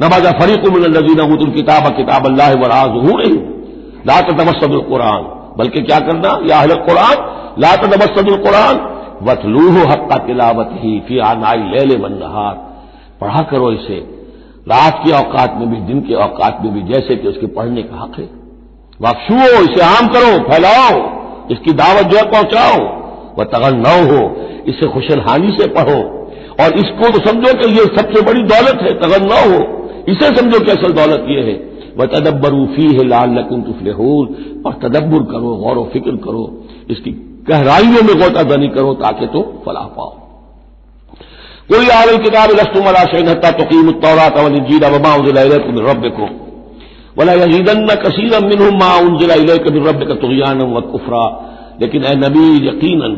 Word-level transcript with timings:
नमाजा 0.00 0.30
फरीक 0.30 0.62
नजीन 0.88 1.50
किताब 1.50 1.86
किताब 1.96 2.26
अल्लाह 2.26 2.52
वराजूर 2.52 3.22
ला 4.06 4.20
तमसद 4.20 4.76
कुरान, 4.88 5.22
बल्कि 5.58 5.82
क्या 5.82 5.98
करना? 5.98 6.30
या 6.46 6.58
अहल 6.58 6.74
कुरान, 6.86 7.16
ला 7.58 7.74
तमसद 7.76 8.30
कुरान। 8.42 8.80
वतलूह 9.22 9.78
हक्का 9.90 10.16
तिलावत 10.16 10.70
ही 10.74 11.00
फ़ी 11.00 11.18
आनाई 11.18 11.58
ले 11.58 11.84
ले 11.84 11.96
वन 11.96 12.18
पढ़ा 13.20 13.42
करो 13.42 13.72
इसे। 13.72 13.98
रात 14.68 15.02
के 15.04 15.12
औकात 15.12 15.54
में 15.58 15.68
भी, 15.70 15.76
दिन 15.76 16.00
के 16.00 16.14
औकात 16.14 16.58
में 16.64 16.72
भी, 16.74 16.82
जैसे 16.92 17.16
कि 17.16 17.28
उसके 17.28 17.46
पढ़ने 17.46 17.82
का 17.82 18.00
हक 18.02 18.18
है। 18.18 18.28
वापसुओ 19.00 19.62
इसे 19.62 19.84
आम 19.84 20.08
करो, 20.08 20.32
फैलाओ, 20.50 20.96
इसकी 21.50 21.72
दावत 21.72 22.02
जो 22.02 22.16
है 22.16 22.24
पहुंचाओ। 22.30 22.80
वह 23.38 23.44
तगन 23.44 23.76
न 23.78 24.10
हो 24.10 24.18
इसे 24.68 24.88
खुशलहानी 24.88 25.50
से 25.50 25.68
पढ़ो। 25.68 26.00
और 26.60 26.72
इसको 26.72 27.10
तो 27.10 27.18
समझो 27.30 27.52
कि 27.54 27.70
ये 27.70 27.84
सबसे 27.96 28.22
बड़ी 28.22 28.42
दौलत 28.42 28.78
है 28.82 28.92
तगन 28.94 29.26
न 29.26 29.38
हो 29.44 29.81
इसे 30.08 30.36
समझो 30.36 30.60
कि 30.60 30.70
असल 30.70 30.92
दौलत 30.92 31.26
यह 31.28 31.44
है। 31.44 31.54
वह 31.98 32.06
तदब्बरूफी 32.06 32.86
है 32.96 33.04
लाल 33.04 33.38
लकुम 33.38 33.62
तुफलहूल 33.62 34.26
और 34.66 34.72
तदब्बर 34.82 35.22
करो, 35.32 35.54
गौर 35.56 35.78
व 35.78 35.84
फ़िक्र 35.84 36.16
करो। 36.24 36.44
इसकी 36.90 37.10
गहराइयों 37.48 38.02
में 38.02 38.16
गोतादनी 38.18 38.68
करो 38.68 38.94
ताकि 38.94 39.26
तुम 39.26 39.42
फलाह 39.66 39.86
पाओ। 39.96 40.10
कोई 41.68 41.88
आल 41.88 42.16
किताब 42.16 42.50
लस्तुमला 42.50 43.04
शहनता 43.04 43.50
तकीम 43.50 43.90
तौरा 44.00 44.28
तवलीजीरा 44.28 44.88
वमा 44.88 45.14
उजिलकुम 45.14 45.78
रब 45.80 46.06
को 46.10 46.28
वला 47.18 47.32
यजीदन 47.32 47.86
कसीर 48.04 48.38
मिन 48.44 48.62
मा 48.76 48.94
उनजिला 48.98 49.34
रब 49.34 50.04
का 50.08 50.14
तुगयान 50.14 50.62
व 50.72 50.80
कुफरा। 50.92 51.24
लेकिन 51.80 52.04
ए 52.04 52.14
नबी 52.16 52.46
यकीनन, 52.68 53.16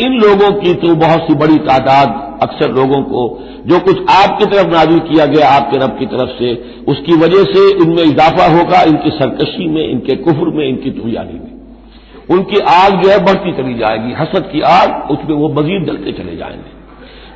इन 0.00 0.12
लोगों 0.20 0.50
की 0.52 0.74
तो 0.74 0.94
बहुत 0.96 1.20
सी 1.20 1.34
बड़ी 1.34 1.58
तादाद 1.58 2.21
अक्सर 2.42 2.72
लोगों 2.72 3.00
को 3.06 3.22
जो 3.66 3.78
कुछ 3.80 4.00
आपकी 4.12 4.46
तरफ़ 4.46 4.68
नाजिल 4.68 4.98
किया 5.04 5.26
गया 5.28 5.48
आपके 5.50 5.78
रब 5.78 5.96
की 5.98 6.06
तरफ़ 6.08 6.30
से, 6.38 6.52
उसकी 6.88 7.16
वजह 7.18 7.44
से 7.46 7.68
इनमें 7.78 8.02
इजाफा 8.04 8.46
होगा, 8.52 8.82
इनकी 8.84 9.10
सरकशी 9.12 9.68
में, 9.68 9.82
इनके 9.84 10.16
कुफर 10.18 10.50
में, 10.50 10.68
इनकी 10.68 10.90
तुयानी 10.92 11.34
में। 11.34 11.50
उनकी 12.30 12.58
आग 12.70 13.00
जो 13.02 13.10
है 13.10 13.18
बढ़ती 13.24 13.52
चली 13.52 13.74
जाएगी, 13.76 14.12
हसद 14.14 14.48
की 14.52 14.60
आग, 14.68 15.10
उसमें 15.10 15.34
वो 15.36 15.48
मजीद 15.52 15.86
डलते 15.86 16.12
चले 16.14 16.36
जाएँगे। 16.36 16.80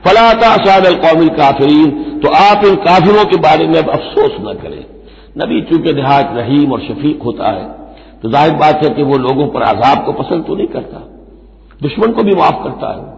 फलाता 0.05 0.51
साद 0.59 0.87
कौमिल 1.00 1.28
काफरीन 1.37 1.91
तो 2.23 2.31
आप 2.37 2.65
इन 2.65 2.75
काफिरों 2.83 3.25
के 3.25 3.37
बारे 3.41 3.67
में 3.67 3.78
अब 3.78 3.88
अफसोस 3.91 4.37
न 4.41 4.53
करें। 4.56 4.84
नबी 5.38 5.61
चूँकि 5.62 5.93
देहात 5.93 6.33
रहीम 6.37 6.73
और 6.73 6.81
शफीक 6.81 7.23
होता 7.23 7.50
है 7.50 7.65
तो 8.23 8.31
ज़ाहिर 8.31 8.53
बात 8.56 8.84
है 8.84 8.91
कि 8.91 9.03
वो 9.03 9.17
लोगों 9.19 9.47
पर 9.49 9.62
आजाब 9.65 10.05
को 10.06 10.12
पसंद 10.15 10.44
तो 10.44 10.55
नहीं 10.56 10.67
करता, 10.69 10.99
दुश्मन 11.81 12.12
को 12.12 12.23
भी 12.23 12.34
माफ़ 12.34 12.62
करता 12.65 12.93
है। 12.93 13.16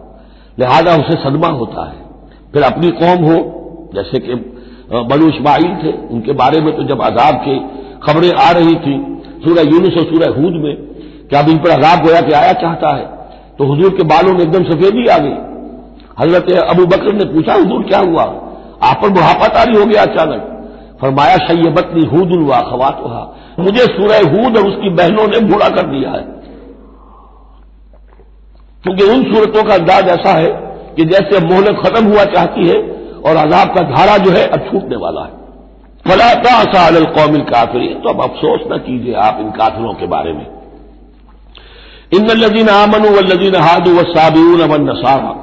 लिहाजा 0.59 0.95
उसे 0.95 1.15
सदमा 1.19 1.47
होता 1.49 1.85
है। 1.85 1.97
फिर 2.53 2.63
अपनी 2.63 2.89
कौम 2.95 3.25
हो, 3.25 3.37
जैसे 3.95 4.19
कि 4.19 4.35
बलू 5.09 5.27
इस्माइल 5.29 5.75
थे, 5.83 5.91
उनके 6.07 6.33
बारे 6.33 6.59
में 6.61 6.75
तो 6.77 6.83
जब 6.85 7.01
आजाब 7.03 7.35
की 7.39 7.59
खबरें 8.03 8.31
आ 8.39 8.49
रही 8.51 8.75
थी, 8.77 8.95
सूरह 9.43 9.61
यूनुस 9.65 9.97
और 9.97 10.03
सूरह 10.05 10.29
हूद 10.31 10.61
में, 10.63 10.75
कि 11.29 11.35
अब 11.35 11.49
इन 11.49 11.57
पर 11.57 11.71
आजाब 11.71 12.05
गोया 12.05 12.21
कि 12.21 12.33
आया 12.33 12.53
चाहता 12.55 12.95
है 12.95 13.05
तो 13.57 13.65
हुजूर 13.65 13.89
के 13.91 14.03
बालों 14.05 14.33
में 14.33 14.41
एकदम 14.41 14.63
सफेदी 14.65 15.05
आ 15.07 15.17
गई। 15.17 15.37
हज़रत 16.19 16.51
अबू 16.61 16.85
बकर 16.87 17.13
ने 17.13 17.25
पूछा, 17.25 17.53
हुजूर, 17.53 17.83
क्या 17.83 17.99
हुआ? 18.01 18.23
आप 18.83 18.99
पर 19.01 19.09
बुढ़ापा 19.09 19.47
तारी 19.49 19.77
हो 19.77 19.85
गया 19.85 20.01
अचानक? 20.03 20.45
फरमाया 21.01 21.37
शैबतनी 21.39 22.05
हूद 22.07 22.31
उलवा 22.33 22.59
खवात 22.61 23.01
मुझे 23.59 23.85
सूरह 23.87 24.19
हूद 24.31 24.57
और 24.57 24.67
उसकी 24.67 24.89
बहनों 24.91 25.27
ने 25.27 25.39
बूढ़ा 25.47 25.67
कर 25.69 25.87
दिया 25.87 26.11
है। 26.11 26.23
क्योंकि 28.83 29.03
उन 29.05 29.23
सूरतों 29.23 29.63
का 29.63 29.73
अंदाज 29.73 30.07
ऐसा 30.09 30.33
है 30.33 30.51
कि 30.95 31.05
जैसे 31.05 31.39
मोहलत 31.45 31.81
खत्म 31.85 32.05
हुआ 32.05 32.23
चाहती 32.25 32.67
है 32.67 32.77
और 33.21 33.35
अजाब 33.37 33.75
का 33.75 33.81
धारा 33.89 34.17
जो 34.17 34.31
है 34.31 34.45
अब 34.47 34.69
छूटने 34.71 34.95
वाला 34.95 35.23
है। 35.23 35.37
फलाता 36.05 36.61
साल 36.73 37.03
कौमिल 37.15 37.41
काफिर 37.41 37.81
तो 38.03 38.09
अब 38.09 38.21
अफसोस 38.23 38.61
न 38.71 38.77
कीजिए 38.77 39.13
आप 39.23 39.37
इन 39.41 39.51
काफिलों 39.51 39.93
के 39.93 40.07
बारे 40.07 40.33
में। 40.33 40.45
इन 42.13 42.31
लजीन 42.37 42.69
आमन 42.69 43.07
व 43.07 43.19
लजीन 43.23 43.55
हादू 43.55 43.95
व 43.95 44.03
साबिन 44.03 44.61
अमन 44.61 44.89
नसारा। 44.89 45.35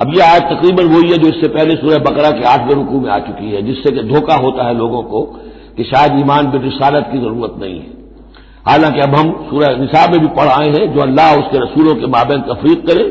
अब 0.00 0.14
यह 0.14 0.32
आज 0.34 0.42
तकरीबन 0.42 0.86
वही 0.86 1.10
है 1.10 1.18
जो 1.18 1.28
इससे 1.28 1.48
पहले 1.48 1.74
सूर्य 1.76 1.98
बकरा 2.00 2.30
के 2.30 2.44
आठवें 2.44 2.74
रुकू 2.74 3.00
में 3.00 3.10
आ 3.10 3.18
चुकी 3.18 3.50
है, 3.50 3.62
जिससे 3.62 3.90
कि 3.90 4.02
धोखा 4.04 4.36
होता 4.36 4.66
है 4.66 4.76
लोगों 4.78 5.02
को 5.02 5.22
कि 5.76 5.84
शायद 5.84 6.18
ईमान 6.20 6.50
बिन 6.50 6.62
रिसालत 6.62 7.08
की 7.12 7.18
ज़रूरत 7.18 7.54
नहीं 7.60 7.78
है। 7.80 8.01
हालाँकि 8.66 9.00
अब 9.00 9.14
हम 9.14 9.30
सूर्य 9.50 9.76
निसाब 9.76 10.12
में 10.12 10.20
भी 10.20 10.28
पढ़ 10.34 10.48
आए 10.50 10.68
हैं, 10.68 10.92
जो 10.94 11.00
अल्लाह 11.00 11.34
उसके 11.36 11.58
रसूलों 11.58 11.94
के 11.94 12.06
माबेन 12.08 12.40
तफरीक 12.48 12.86
करे 12.86 13.04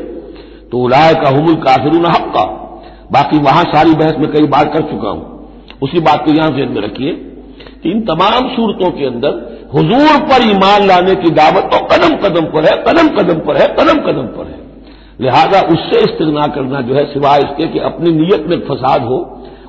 तो 0.70 0.78
उलाय 0.78 1.14
का 1.14 1.28
हमल 1.30 1.54
काफिर 1.64 2.06
हक 2.06 2.32
का 2.36 2.44
बाकी 3.12 3.38
वहाँ 3.40 3.64
सारी 3.72 3.94
बहस 3.94 4.18
में 4.18 4.30
कई 4.32 4.46
बार 4.48 4.68
कर 4.68 4.82
चुका 4.90 5.10
हूँ। 5.10 5.22
उसी 5.82 6.00
बात 6.00 6.24
को 6.24 6.32
यहाँ 6.32 6.50
जेन 6.50 6.68
में 6.68 6.80
रखिए 6.82 7.12
कि 7.82 7.90
इन 7.90 8.00
तमाम 8.06 8.48
सूरतों 8.48 8.90
के 8.90 9.06
अंदर 9.06 9.68
हुजूर 9.74 10.18
पर 10.28 10.48
ईमान 10.48 10.86
लाने 10.86 11.14
की 11.14 11.30
दावत 11.32 11.70
तो 11.72 11.84
कदम 11.86 12.16
कदम 12.18 12.44
पर 12.46 12.64
है, 12.64 12.76
कदम 12.88 13.08
कदम 13.16 13.38
पर 13.40 13.56
है, 13.56 13.66
कदम 13.70 14.00
कदम 14.02 14.26
पर 14.36 14.46
है। 14.46 14.60
लिहाजा 15.20 15.60
उससे 15.68 16.00
इस्तना 16.00 16.46
करना 16.54 16.80
जो 16.80 16.94
है, 16.94 17.04
सिवाय 17.12 17.40
इसके 17.40 17.66
कि 17.66 17.78
अपनी 17.86 18.12
नीयत 18.12 18.46
में 18.48 18.58
फसाद 18.68 19.02
हो 19.02 19.18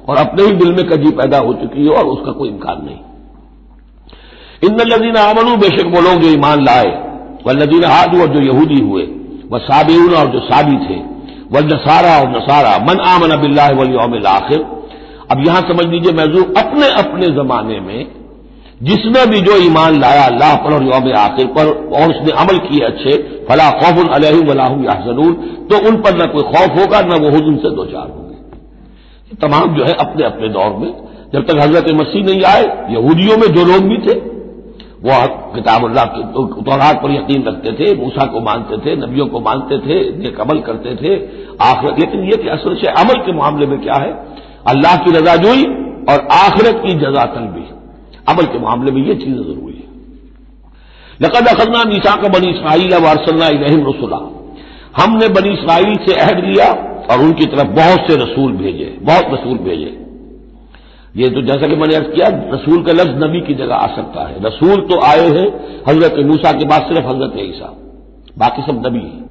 और 0.10 0.18
अपने 0.18 0.44
ही 0.44 0.52
दिल 0.56 0.72
में 0.72 0.86
कजी 0.88 1.12
पैदा 1.14 1.38
हो 1.40 1.54
चुकी 1.54 1.88
हो 1.88 1.96
और 1.96 2.06
उसका 2.08 2.32
कोई 2.32 2.50
इम्कान 2.50 2.86
नहीं। 2.86 2.98
इन 4.64 4.80
लदीन 4.84 5.18
आमनू, 5.20 5.56
बेशक 5.58 5.92
वो 5.96 6.02
लोग 6.02 6.22
जो 6.22 6.30
ईमान 6.30 6.64
लाए। 6.66 6.92
वह 7.46 7.54
लदीन 7.54 7.84
हादू 7.86 8.22
और 8.22 8.28
जो 8.28 8.42
यहूदी 8.42 8.80
हुए 8.82 9.04
वह 9.52 9.60
साबिन 9.62 10.14
और 10.16 10.28
जो 10.28 10.40
साबी 10.42 10.78
थे। 10.86 10.98
वह 11.52 11.62
नसारा 11.64 12.18
और 12.20 12.30
नसारा, 12.30 12.78
मन 12.86 13.00
आमन 13.08 13.36
बिल्ला 13.42 13.68
वलियम 13.74 14.14
आखिर। 14.28 14.66
अब 15.32 15.46
यहाँ 15.46 15.62
समझ 15.64 15.86
लीजिए 15.86 16.12
मौजू 16.14 16.44
अपने 16.58 16.90
अपने 16.98 17.28
जमाने 17.36 17.80
में 17.82 18.00
जिसने 18.82 19.26
भी 19.26 19.40
जो 19.42 19.58
ईमान 19.64 20.00
लाया 20.00 20.24
अल्लाह 20.26 20.56
पर 20.56 20.74
और 20.74 20.84
यौम 20.84 21.12
आखिर 21.18 21.46
पर, 21.48 21.68
और 21.92 22.10
उसने 22.10 22.32
अमल 22.42 22.58
किए 22.60 22.80
अच्छे, 22.86 23.12
फला 23.50 23.70
खौफ 23.74 24.00
अलहम 24.10 24.48
वलाहम 24.48 24.84
ज़रूर 25.06 25.34
तो 25.70 25.78
उन 25.88 26.02
पर 26.02 26.16
न 26.16 26.26
कोई 26.32 26.44
खौफ 26.46 26.80
होगा, 26.80 27.02
न 27.02 27.20
वो 27.22 27.30
हुजन 27.30 27.56
से 27.58 27.70
दो 27.76 27.86
चार 27.86 28.08
होंगे। 28.10 29.38
तमाम 29.42 29.76
जो 29.76 29.86
है 29.86 29.94
अपने 30.00 30.26
अपने 30.26 30.50
दौर 30.50 30.76
में, 30.80 30.92
जब 31.34 31.46
तक 31.48 31.62
हज़रत 31.62 31.88
मसीह 31.96 32.26
नहीं 32.26 32.44
आए, 32.46 32.64
यहूदियों 32.90 33.38
में 33.38 33.48
जो 33.50 33.66
लोग 33.66 33.88
भी 33.90 33.98
थे 34.06 34.20
वो 35.04 35.16
किताबुल्लाह 35.54 36.06
तौरात 36.06 37.02
पर 37.04 37.12
यकीन 37.12 37.44
रखते 37.44 37.72
थे, 37.74 37.94
मूसा 37.96 38.26
को 38.26 38.42
मानते 38.42 38.78
थे, 38.78 38.96
नबियों 38.98 39.28
को 39.28 39.40
मानते 39.40 39.78
थे 39.80 39.98
नेक 40.18 40.40
अमल 40.40 40.60
करते 40.60 40.96
थे, 40.96 41.16
आखिरत 41.62 42.00
लेकिन 42.00 42.24
ये 42.24 42.38
कि 42.38 42.50
असल 42.50 42.76
से 42.76 42.88
अमल 43.02 43.18
के 43.26 43.34
मामले 43.34 43.66
में 43.66 43.80
क्या 43.82 43.96
है? 43.96 44.12
अल्लाह 44.68 44.96
की 44.98 45.12
रजा 45.12 45.36
जोई 45.36 45.64
और 46.10 46.28
आखिरत 46.34 46.82
की 46.86 46.94
जजा 47.00 47.26
तलबी। 47.34 47.66
अमल 48.30 48.46
के 48.46 48.60
मामले 48.60 48.92
में 48.92 49.02
ये 49.02 49.16
चीज़ें 49.16 49.44
ज़रूरी 49.44 49.74
है। 49.74 49.92
लकद 51.22 51.48
अखजना 51.48 51.84
मीसा 51.84 52.16
का 52.16 52.30
बनी 52.30 52.50
इसमाइल 52.50 52.94
वारसल्ला 53.04 53.48
इलहिम 53.48 53.88
रसुल्ला 53.90 54.20
हमने 54.98 55.28
बनी 55.30 55.50
इसमाइल 55.50 55.96
से 56.06 56.16
अहद 56.22 56.44
लिया 56.46 56.70
और 57.12 57.20
उनकी 57.20 57.46
तरफ़ 57.46 57.68
बहुत 57.74 58.08
से 58.08 58.16
रसूल 58.16 58.52
भेजे, 58.54 58.98
बहुत 59.02 59.26
रसूल 59.34 59.58
भेजे। 59.60 59.92
ये 61.16 61.30
तो 61.30 61.42
जैसा 61.42 61.68
कि 61.68 61.76
मैंने 61.76 61.96
अर्ज़ 61.96 62.08
किया, 62.08 62.28
रसूल 62.54 62.84
का 62.84 62.92
लफ्ज 62.92 63.24
नबी 63.24 63.42
की 63.42 63.54
जगह 63.54 63.76
आ 63.76 63.88
सकता 63.88 64.28
है। 64.28 64.36
रसूल 64.46 64.80
तो 64.82 65.00
आए 65.02 65.28
हैं, 65.30 65.48
हज़रत 65.88 66.16
मूसा 66.26 66.52
के 66.52 66.66
बाद 66.66 66.82
सिर्फ़ 66.84 67.08
हज़रत 67.08 67.34
ईसा। 67.40 67.68
बाकी 68.38 68.62
सब 68.62 68.88
नबी 68.88 69.00
हैं। 69.00 69.30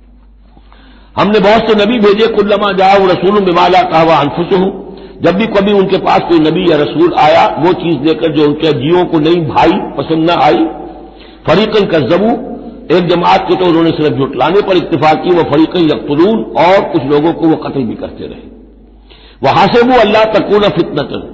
हमने 1.19 1.40
बहुत 1.40 1.69
से 1.69 1.75
नबी 1.75 1.99
भेजे, 1.99 2.26
कुल्लमा 2.26 2.70
जाओ 2.73 3.06
रसूल 3.06 3.40
बिमाला 3.40 3.82
कहवा 3.88 4.17
अनफुस 4.17 4.56
हूँ 4.58 4.70
जब 5.23 5.37
भी 5.37 5.46
कभी 5.46 5.73
उनके 5.73 5.99
पास 5.99 6.20
कोई 6.20 6.38
नबी 6.40 6.70
या 6.70 6.76
रसूल 6.76 7.12
आया, 7.19 7.43
वो 7.58 7.73
चीज़ 7.73 8.06
लेकर 8.06 8.32
जो 8.32 8.46
उनके 8.46 8.73
जीवों 8.78 9.05
को 9.05 9.19
नहीं, 9.19 9.44
भाई 9.46 9.73
पसंद 9.99 10.31
न 10.31 10.38
आई, 10.43 10.64
फरीकन 11.49 11.87
का 11.87 11.99
जबू 12.06 12.31
एक 12.96 13.08
जमात 13.08 13.46
के 13.49 13.55
तो 13.55 13.67
उन्होंने 13.67 13.90
सिर्फ़ 13.90 14.17
जुटलाने 14.17 14.61
पर 14.61 14.76
इतफा 14.76 15.12
की 15.14 15.35
वह 15.35 15.43
फरीकन 15.43 15.90
यकतलून, 15.90 16.43
और 16.58 16.81
कुछ 16.93 17.02
लोगों 17.02 17.32
को 17.32 17.49
वह 17.49 17.69
कत्ल 17.69 17.85
भी 17.85 17.94
करते 17.94 18.26
रहे। 18.26 18.50
वह 19.43 19.61
हासिबू 19.61 20.00
अल्लाह 20.00 20.25
तकून 20.32 20.69
फितनतन। 20.70 21.31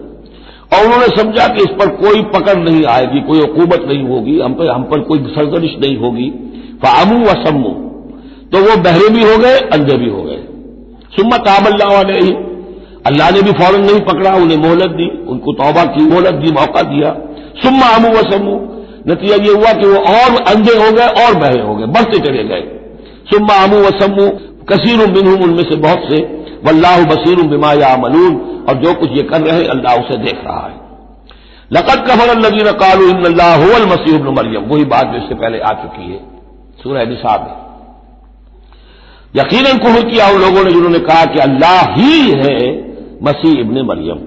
और 0.74 0.84
उन्होंने 0.84 1.06
समझा 1.06 1.46
कि 1.48 1.58
इस 1.58 1.70
पर 1.70 1.86
कोई 1.86 2.22
पकड़ 2.22 2.58
नहीं 2.58 2.84
आएगी, 2.84 3.20
कोई 3.20 3.38
हुकूमत 3.38 3.84
नहीं 3.88 4.08
होगी, 4.08 4.40
हम 4.40 4.52
पर 4.52 4.70
हम 4.70 4.82
पर 4.82 5.00
कोई 5.00 5.18
सरजरिश 5.18 5.70
नहीं 5.84 5.96
होगी। 5.96 6.30
फामू 6.84 7.20
व 7.20 7.28
सम्मू। 7.28 7.68
तो 8.52 8.58
वो 8.58 8.76
बहरे 8.76 9.08
भी 9.08 9.22
हो 9.22 9.38
गए, 9.38 9.58
अंधे 9.58 9.96
भी 9.96 10.10
हो 10.10 10.22
गए। 10.22 10.36
सुम्मा 11.16 11.36
ताबल्ला 11.36 11.86
वाले 11.86 12.12
ही 12.12 12.32
अल्लाह 13.06 13.30
ने 13.30 13.42
भी 13.42 13.52
फ़ौरन 13.52 13.80
नहीं 13.80 14.00
पकड़ा, 14.00 14.34
उन्हें 14.34 14.58
मोहलत 14.58 14.90
दी, 14.90 15.24
उनको 15.28 15.52
तौबा 15.52 15.84
की, 15.84 16.02
मोहलत 16.02 16.34
दी, 16.34 16.52
मौका 16.52 16.82
दिया। 16.82 17.16
सुम्मा 17.62 17.86
आमू 17.86 18.08
व 18.08 18.14
सम्मू। 18.14 18.84
नतीजा 19.12 19.34
ये 19.34 19.52
हुआ 19.52 19.72
कि 19.72 19.86
वो 19.86 19.96
और 19.96 20.42
अंधे 20.42 20.72
हो 20.72 20.92
गए, 20.92 21.26
और 21.26 21.34
बहरे 21.34 21.62
हो 21.62 21.76
गए, 21.76 21.86
बढ़ते 21.86 22.18
चले 22.18 22.44
गए। 22.44 22.80
सुम्मा 23.30 23.54
आमू 23.54 23.76
व 23.76 23.90
सम्मू। 23.90 24.28
कसीर 24.64 25.10
बिनहुम 25.10 25.42
उनमें 25.42 25.70
से 25.70 25.76
बहुत 25.76 25.98
से। 25.98 26.44
वल्लाह 26.64 27.04
बसीर 27.04 27.42
बिमा 27.42 27.72
या 27.72 27.96
और 28.68 28.74
जो 28.76 28.92
कुछ 28.94 29.10
ये 29.12 29.22
कर 29.24 29.40
रहे 29.40 29.56
हैं, 29.56 29.68
अल्लाह 29.68 29.94
उसे 29.96 30.16
देख 30.18 30.44
रहा 30.44 30.66
है। 30.66 30.76
लकत 31.70 32.04
कफर 32.08 32.36
नजीर 32.38 32.70
कालू 32.80 33.06
मसीह 33.86 34.30
मरियम। 34.32 34.64
वही 34.66 34.84
बात 34.86 35.06
जो 35.06 35.16
इससे 35.16 35.34
पहले 35.36 35.58
आ 35.60 35.72
चुकी 35.80 36.10
है, 36.10 36.20
सूरह 36.82 37.04
निसाब 37.06 37.40
में। 37.42 37.56
यकीन 39.34 39.78
कुहर 39.78 40.02
किया 40.02 40.28
उन 40.28 40.40
लोगों 40.40 40.64
ने 40.64 40.70
जिन्होंने 40.72 40.98
कहा 41.00 41.24
कि 41.24 41.38
अल्लाह 41.40 41.80
ही 41.94 42.30
है 42.36 42.58
मसीह 43.22 43.60
इबन 43.60 43.82
मरियम। 43.86 44.18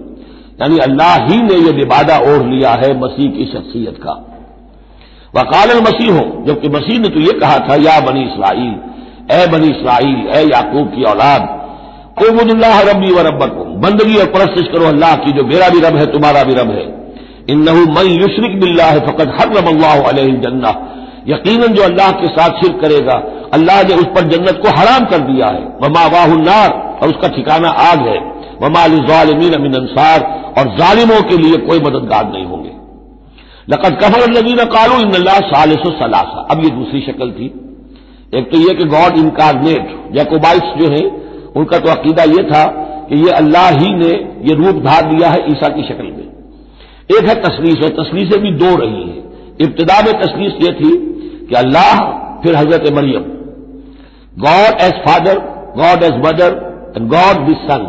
यानी 0.62 0.78
अल्लाह 0.80 1.14
ही 1.26 1.42
ने 1.44 1.56
यह 1.58 1.78
लिबादा 1.78 2.18
ओढ़ 2.26 2.44
लिया 2.46 2.72
है 2.82 2.90
मसीह 3.00 3.32
की 3.32 3.46
शख्सियत 3.54 3.98
का। 4.04 4.14
वकाल 5.34 5.70
मसीह 5.82 6.14
हो 6.14 6.24
जबकि 6.46 6.70
मसीह 6.70 7.00
ने 7.00 7.10
तो 7.10 7.20
यह 7.20 7.40
कहा 7.40 7.58
था, 7.60 7.76
या 7.78 8.00
बनी 8.02 8.24
इसराइल, 8.24 8.76
ए 9.32 9.48
बनी 9.48 9.70
इसराइल, 9.70 10.20
ए 10.30 10.42
याकूब 10.46 10.88
की 10.96 11.04
औलाद 11.12 11.44
कोबुल्लाह 12.20 12.80
रबी 12.82 13.12
व 13.14 13.20
रब्बकुम। 13.28 13.71
बंदगी 13.82 14.18
और 14.18 14.26
परस्तिश 14.26 14.68
करो 14.68 14.86
अल्लाह 14.86 15.16
की, 15.16 15.32
जो 15.32 15.44
मेरा 15.44 15.70
भी 15.70 15.80
रब 15.80 15.98
है, 15.98 16.06
तुम्हारा 16.06 16.44
भी 16.44 16.54
रब 16.54 16.72
है। 16.72 16.86
इन 17.50 17.62
नहू 17.64 17.86
मई 17.92 18.16
युशरिक 18.16 18.60
बिल्ला 18.60 18.86
है 18.86 19.00
फ़कत 19.00 19.38
हर 19.40 19.48
रब 19.48 19.68
अल्लाह 19.68 19.96
जन्ना 20.42 20.98
यकीनन 21.28 21.68
जो 21.68 21.84
अल्लाह 21.84 22.12
के 22.12 22.28
साथ 22.28 22.50
शिर 22.50 22.72
करेगा, 22.72 23.14
अल्लाह 23.54 23.82
ने 23.84 23.94
उस 23.94 24.06
पर 24.06 24.22
जन्नत 24.22 24.62
को 24.64 24.70
हराम 24.70 25.06
कर 25.06 25.20
दिया 25.20 25.48
है। 25.48 25.64
वमा 25.84 26.06
वाहुन्नार 26.08 27.00
और 27.02 27.10
उसका 27.10 27.28
ठिकाना 27.28 27.70
आग 27.70 28.00
है। 28.00 28.20
वमा 28.62 28.84
अमिन 28.84 29.74
अंसार, 29.74 30.20
और 30.58 30.68
जालिमों 30.78 31.22
के 31.22 31.38
लिए 31.38 31.58
कोई 31.58 31.80
मददगार 31.80 32.32
नहीं 32.32 32.46
होंगे। 32.46 32.72
लकत 33.70 34.00
कफर 34.04 34.30
नजीन 34.30 34.58
कालू 34.58 35.00
इन 35.00 35.12
सालिस 35.46 35.88
सलासा। 36.00 36.48
अब 36.52 36.64
ये 36.64 36.70
दूसरी 36.70 37.02
शक्ल 37.02 37.32
थी। 37.32 37.46
एक 38.34 38.52
तो 38.52 38.58
यह 38.58 38.74
कि 38.74 38.84
गॉड 38.84 39.18
इनकारनेट, 39.18 40.14
जैकोबाइट्स 40.14 40.80
जो 40.80 40.90
है, 40.90 41.04
उनका 41.56 41.80
तो 41.80 41.90
अकीदा 41.90 42.24
यह 42.24 42.44
था 42.44 42.81
कि 43.12 43.18
यह 43.18 43.36
अल्लाह 43.36 43.70
ही 43.72 43.94
ने 43.96 44.12
यह 44.50 44.56
रूप 44.58 44.84
धार 44.84 45.06
दिया 45.06 45.30
है 45.30 45.40
ईसा 45.52 45.68
की 45.68 45.84
शक्ल 45.84 46.04
में। 46.04 46.28
एक 47.10 47.28
है 47.30 47.34
तस्लीस, 47.42 47.82
और 47.84 47.90
तस्लीसें 47.96 48.40
भी 48.42 48.52
दो 48.58 48.76
रही 48.76 49.02
हैं। 49.02 49.58
इब्तदा 49.62 50.00
में 50.02 50.14
तस्लीस 50.22 50.54
यह 50.62 50.74
थी 50.74 50.92
कि 51.50 51.56
अल्लाह, 51.56 52.00
फिर 52.44 52.56
Hazrat 52.56 52.94
Maryam. 52.94 53.24
God 54.38 54.82
as 54.82 54.94
father 55.06 55.40
God 55.78 56.04
as 56.04 56.16
mother 56.26 56.56
and 56.98 57.10
God 57.10 57.50
the 57.50 57.56
son 57.62 57.84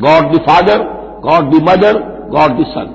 God 0.00 0.32
the 0.32 0.40
father 0.40 0.82
God 1.22 1.54
the 1.54 1.62
mother 1.62 1.98
God 2.30 2.58
the 2.60 2.66
son 2.68 2.92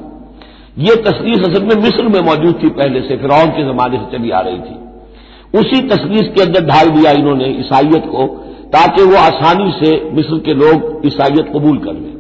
ये 0.77 0.95
तस्वीर 1.03 1.43
असल 1.43 1.63
में 1.63 1.75
मिस्र 1.83 2.03
में 2.07 2.19
मौजूद 2.21 2.59
थी 2.63 2.69
पहले 2.71 3.01
से, 3.01 3.17
फिर 3.17 3.29
के 3.29 3.63
जमाने 3.63 3.97
से 3.97 4.17
चली 4.17 4.29
आ 4.31 4.41
रही 4.41 4.59
थी। 4.59 5.59
उसी 5.59 5.81
तस्वीर 5.87 6.27
के 6.27 6.41
अंदर 6.41 6.65
ढाल 6.65 6.89
दिया 6.89 7.11
इन्होंने 7.11 7.47
ईसाइयत 7.59 8.05
को 8.05 8.27
ताकि 8.74 9.04
वो 9.04 9.16
आसानी 9.18 9.71
से 9.74 9.92
मिस्र 10.13 10.38
के 10.39 10.54
लोग 10.56 11.06
ईसाइत 11.06 11.51
कबूल 11.56 11.77
कर 11.77 11.94
लें। 11.94 12.18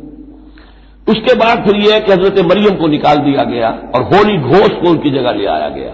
उसके 1.07 1.33
बाद 1.35 1.63
फिर 1.65 1.75
यह 1.81 1.99
कि 1.99 2.11
हज़रत 2.11 2.39
मरियम 2.45 2.75
को 2.75 2.87
निकाल 2.87 3.17
दिया 3.19 3.43
गया 3.45 3.69
और 3.95 4.03
होली 4.05 4.37
घोस्ट 4.39 4.81
को 4.81 4.89
उनकी 4.89 5.11
जगह 5.11 5.31
ले 5.33 5.45
आया 5.47 5.69
गया। 5.69 5.93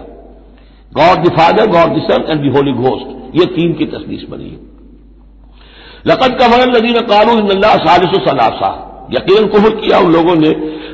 God 0.92 1.24
the 1.24 1.32
father 1.32 1.66
God 1.66 1.96
the 1.96 2.02
son 2.02 2.24
and 2.30 2.40
the 2.40 2.56
holy 2.56 2.72
ghost 2.74 3.38
ये 3.38 3.44
तीन 3.54 3.72
की 3.72 3.86
तस्वीर 3.86 4.26
बनी 4.30 4.48
है। 4.50 4.58
लकत 6.06 6.36
का 6.40 6.46
वरन 6.46 6.76
नदीन 6.76 6.98
कानू 7.06 7.38
इंदा 7.52 7.74
सालिस 7.84 8.18
सलासा। 8.24 8.72
यकीन 9.12 9.46
कुहर 9.48 9.74
किया 9.76 9.98
उन 9.98 10.12
लोगों 10.12 10.34
ने 10.36 10.50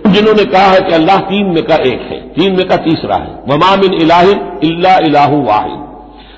जिन्होंने 0.07 0.45
कहा 0.45 0.67
है 0.67 0.81
कि 0.81 0.95
अल्लाह 0.95 1.19
तीन 1.27 1.47
में 1.47 1.63
का 1.63 1.77
एक 1.85 2.01
है, 2.03 2.19
तीन 2.31 2.57
में 2.57 2.67
का 2.69 2.77
तीसरा 2.79 3.17
है। 3.17 3.33
वमामिन 3.49 3.95
इलाहिन 3.95 4.59
इल्ला 4.65 4.97
इलाहू 5.07 5.41
वाहिद। 5.43 5.81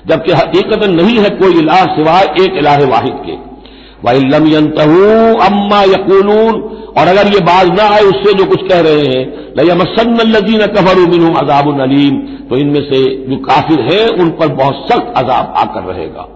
जबकि 0.09 0.31
हकीकत 0.31 0.83
नहीं 0.89 1.17
है 1.19 1.29
कोई 1.37 1.59
इलाह 1.59 1.83
सिवाय 1.95 2.23
एक 2.43 2.57
इलाह 2.57 2.85
वाहिद 2.85 3.17
के। 3.25 3.43
यंतहू 4.53 5.03
अम्मा 5.43 5.81
यकूलून। 5.83 6.61
और 6.97 7.07
अगर 7.07 7.27
ये 7.27 7.39
बाज 7.39 7.69
ना 7.69 7.83
आए 7.83 8.01
उससे 8.01 8.33
जो 8.33 8.45
कुछ 8.45 8.61
कह 8.69 8.79
रहे 8.79 8.99
हैं 8.99 9.23
लैया 9.57 9.73
लयमसन्नजीन 9.73 10.65
कफर 10.67 10.99
मिन 11.09 11.33
अजाब 11.35 11.69
नलीम 11.81 12.17
तो 12.49 12.57
इनमें 12.57 12.81
से 12.81 12.99
जो 13.29 13.37
काफिर 13.37 13.79
है, 13.81 14.07
उन 14.09 14.29
पर 14.29 14.47
बहुत 14.47 14.85
सख्त 14.91 15.13
अजाब 15.17 15.53
आकर 15.57 15.83
रहेगा। 15.83 16.27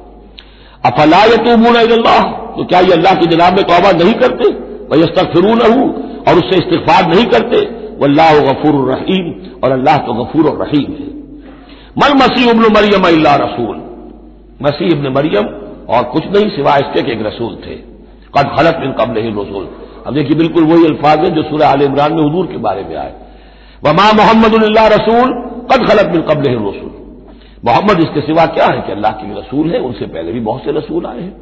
अफलायतूबून 0.86 1.76
अल्लाह 1.76 2.22
तो 2.58 2.64
क्या 2.66 2.80
ये 2.80 2.92
अल्लाह 2.94 3.14
की 3.14 3.26
जनाब 3.26 3.54
में 3.54 3.64
तोबा 3.64 3.92
नहीं 3.92 4.14
करते? 4.14 4.50
वह 4.92 5.00
यस्तफिरून 5.00 5.62
और 5.62 6.38
उससे 6.38 6.58
इस्तफार 6.58 7.08
नहीं 7.08 7.26
करते? 7.26 7.58
वल्लाह 8.02 8.34
गफूर 8.40 8.76
रहीम। 8.92 9.32
और 9.64 9.72
अल्लाह 9.72 9.98
तो 9.98 10.14
गफूर 10.14 10.46
रहीम 10.64 10.92
है। 10.92 11.08
मल 11.98 12.14
मसीह 12.14 12.52
उबन 12.52 12.74
मरियम 12.74 13.04
अल्लाह 13.04 13.36
रसूल। 13.36 13.78
मसीह 14.62 14.88
इबन 14.88 15.14
मरियम 15.14 15.46
और 15.90 16.04
कुछ 16.04 16.26
नहीं 16.26 16.50
सिवाय 16.50 16.80
इसके 16.80 17.12
एक 17.12 17.26
रसूल 17.26 17.56
थे। 17.56 17.76
कद 18.38 18.56
खलत 18.58 18.82
इन 18.84 18.92
कबल 18.92 19.22
ही 19.22 19.30
रसूल। 19.30 19.68
अब 20.08 20.14
देखिए 20.14 20.38
बिल्कुल 20.38 20.64
वही 20.64 20.86
अल्फाज 20.86 21.20
है 21.20 21.32
जो 21.32 21.44
सूर्य 21.44 21.66
आल 21.66 21.82
इमरान 21.82 22.14
में 22.14 22.24
हजूर 22.24 22.46
के 22.46 22.58
बारे 22.58 22.84
में 22.84 22.96
आए। 22.96 23.14
वमा 23.86 24.12
मोहम्मद 24.12 24.56
रसूल, 24.94 25.32
कद 25.72 25.88
खलत 25.90 26.06
बिन 26.06 26.22
कबल 26.22 26.52
रसूल। 26.52 26.92
मोहम्मद 27.66 28.00
इसके 28.00 28.22
सिवा 28.22 28.46
क्या 28.46 28.66
है 28.66 28.82
कि 28.82 28.92
अल्लाह 28.92 29.12
के 29.12 29.40
रसूल 29.40 29.72
है? 29.72 29.80
उनसे 29.80 30.06
पहले 30.06 30.32
भी 30.32 30.40
बहुत 30.40 30.64
से 30.64 30.72
रसूल 30.72 31.06
आए 31.06 31.22
हैं। 31.22 31.36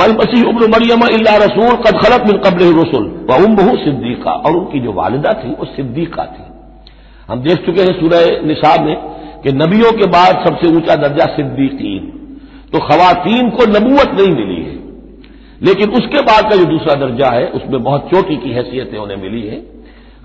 मल 0.00 0.12
मसीह 0.12 0.48
उब्न 0.48 0.70
मरियम 0.70 1.00
अल्लाह 1.00 1.36
रसूल, 1.36 1.76
कद 1.76 1.98
खलत 1.98 2.20
बिन 2.20 2.38
कबल 2.38 2.80
रसूल। 2.80 3.26
व 3.30 3.44
उम 3.44 3.56
बहु 3.56 3.76
सिद्दीका। 3.76 4.30
और 4.30 4.56
उनकी 4.56 4.80
जो 4.80 4.92
वालदा 4.92 5.32
थी, 5.32 5.50
वो 5.50 5.64
सिद्दीका 5.64 6.24
थी। 6.24 6.44
हम 7.32 7.40
देख 7.40 7.66
चुके 7.66 7.82
हैं 7.82 8.00
सूरह 8.00 8.46
निसाब 8.46 8.80
में 8.84 9.15
कि 9.46 9.52
नबियों 9.52 9.92
के 9.92 10.06
बाद 10.06 10.44
सबसे 10.48 10.68
ऊँचा 10.76 10.94
दर्जा 10.94 11.24
सिद्दीकीन। 11.24 12.00
तो 12.72 12.78
खवातीन 12.78 13.50
को 13.50 13.66
नबूवत 13.66 14.08
नहीं 14.08 14.30
मिली 14.30 14.62
है। 14.62 14.76
लेकिन 15.62 15.90
उसके 15.90 16.22
बाद 16.22 16.50
का 16.50 16.56
जो 16.56 16.64
दूसरा 16.64 16.94
दर्जा 16.94 17.30
है, 17.30 17.46
उसमें 17.46 17.82
बहुत 17.82 18.08
चोटी 18.14 18.36
की 18.36 18.50
हैसियतें 18.50 18.98
उन्हें 18.98 19.16
मिली 19.16 19.42
है। 19.42 19.56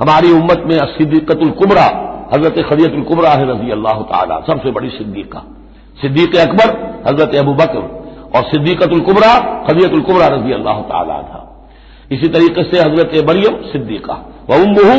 हमारी 0.01 0.31
उम्मत 0.31 0.63
में 0.67 0.77
सिद्दीकतुल 0.77 1.49
कुबरा, 1.49 1.85
हज़रत 2.33 2.65
खदियतुल 2.69 3.01
कुबरा 3.01 3.29
है 3.29 3.49
रज़ी 3.51 3.71
अल्लाह 3.71 3.93
तला, 3.93 4.45
सबसे 4.49 4.71
बड़ी 4.71 4.89
सिद्दीका। 4.89 5.55
सिद्दीक 6.01 6.35
अकबर, 6.35 6.99
हज़रत 7.07 7.35
अबू 7.35 7.53
बकर। 7.53 8.01
और 8.35 8.43
सिद्दीकतुल 8.43 8.99
कुबरा 8.99 9.63
खदियतुल 9.69 10.01
कुबरा 10.01 10.27
रज़ी 10.27 10.51
अल्लाह 10.51 10.81
तला 10.81 11.21
था। 11.21 11.69
इसी 12.11 12.27
तरीके 12.27 12.63
से 12.63 12.79
हज़रत 12.79 13.29
मरियम 13.29 13.71
सिद्दीका, 13.71 14.13
व 14.49 14.53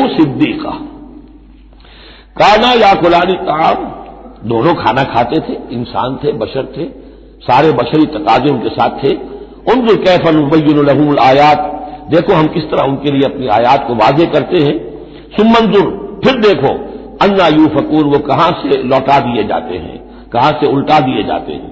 सिद्दीका। 0.07 0.69
काना 2.41 2.73
या 2.73 2.93
कुलानी 2.93 3.33
काम 3.33 4.02
दोनों 4.45 4.73
खाना 4.73 5.03
खाते 5.03 5.39
थे, 5.39 5.53
इंसान 5.71 6.19
थे, 6.23 6.31
बशर 6.31 6.73
थे, 6.77 6.85
सारे 7.41 7.71
बशरी 7.71 8.05
तकाजे 8.05 8.49
उनके 8.51 8.69
साथ 8.69 9.03
थे। 9.03 9.15
उन 9.73 9.87
जो 9.87 9.95
कैफन 9.95 10.37
उबैन 10.37 11.17
आयात, 11.19 11.69
देखो 12.09 12.33
हम 12.33 12.47
किस 12.47 12.63
तरह 12.63 12.83
उनके 12.83 13.11
लिए 13.11 13.23
अपनी 13.23 13.47
आयात 13.47 13.87
को 13.87 13.95
वाजे 13.95 14.25
करते 14.25 14.57
हैं। 14.57 14.73
सुमंजुर 15.37 16.21
फिर 16.23 16.39
देखो, 16.39 16.73
अन्ना 17.21 17.47
यू 17.47 17.67
फकूर 17.67 18.05
वो 18.05 18.19
कहाँ 18.19 18.51
से 18.51 18.83
लौटा 18.83 19.19
दिए 19.19 19.43
जाते 19.43 19.77
हैं, 19.77 19.97
कहाँ 20.33 20.51
से 20.51 20.67
उल्टा 20.67 20.99
दिए 20.99 21.23
जाते 21.23 21.53
हैं। 21.53 21.71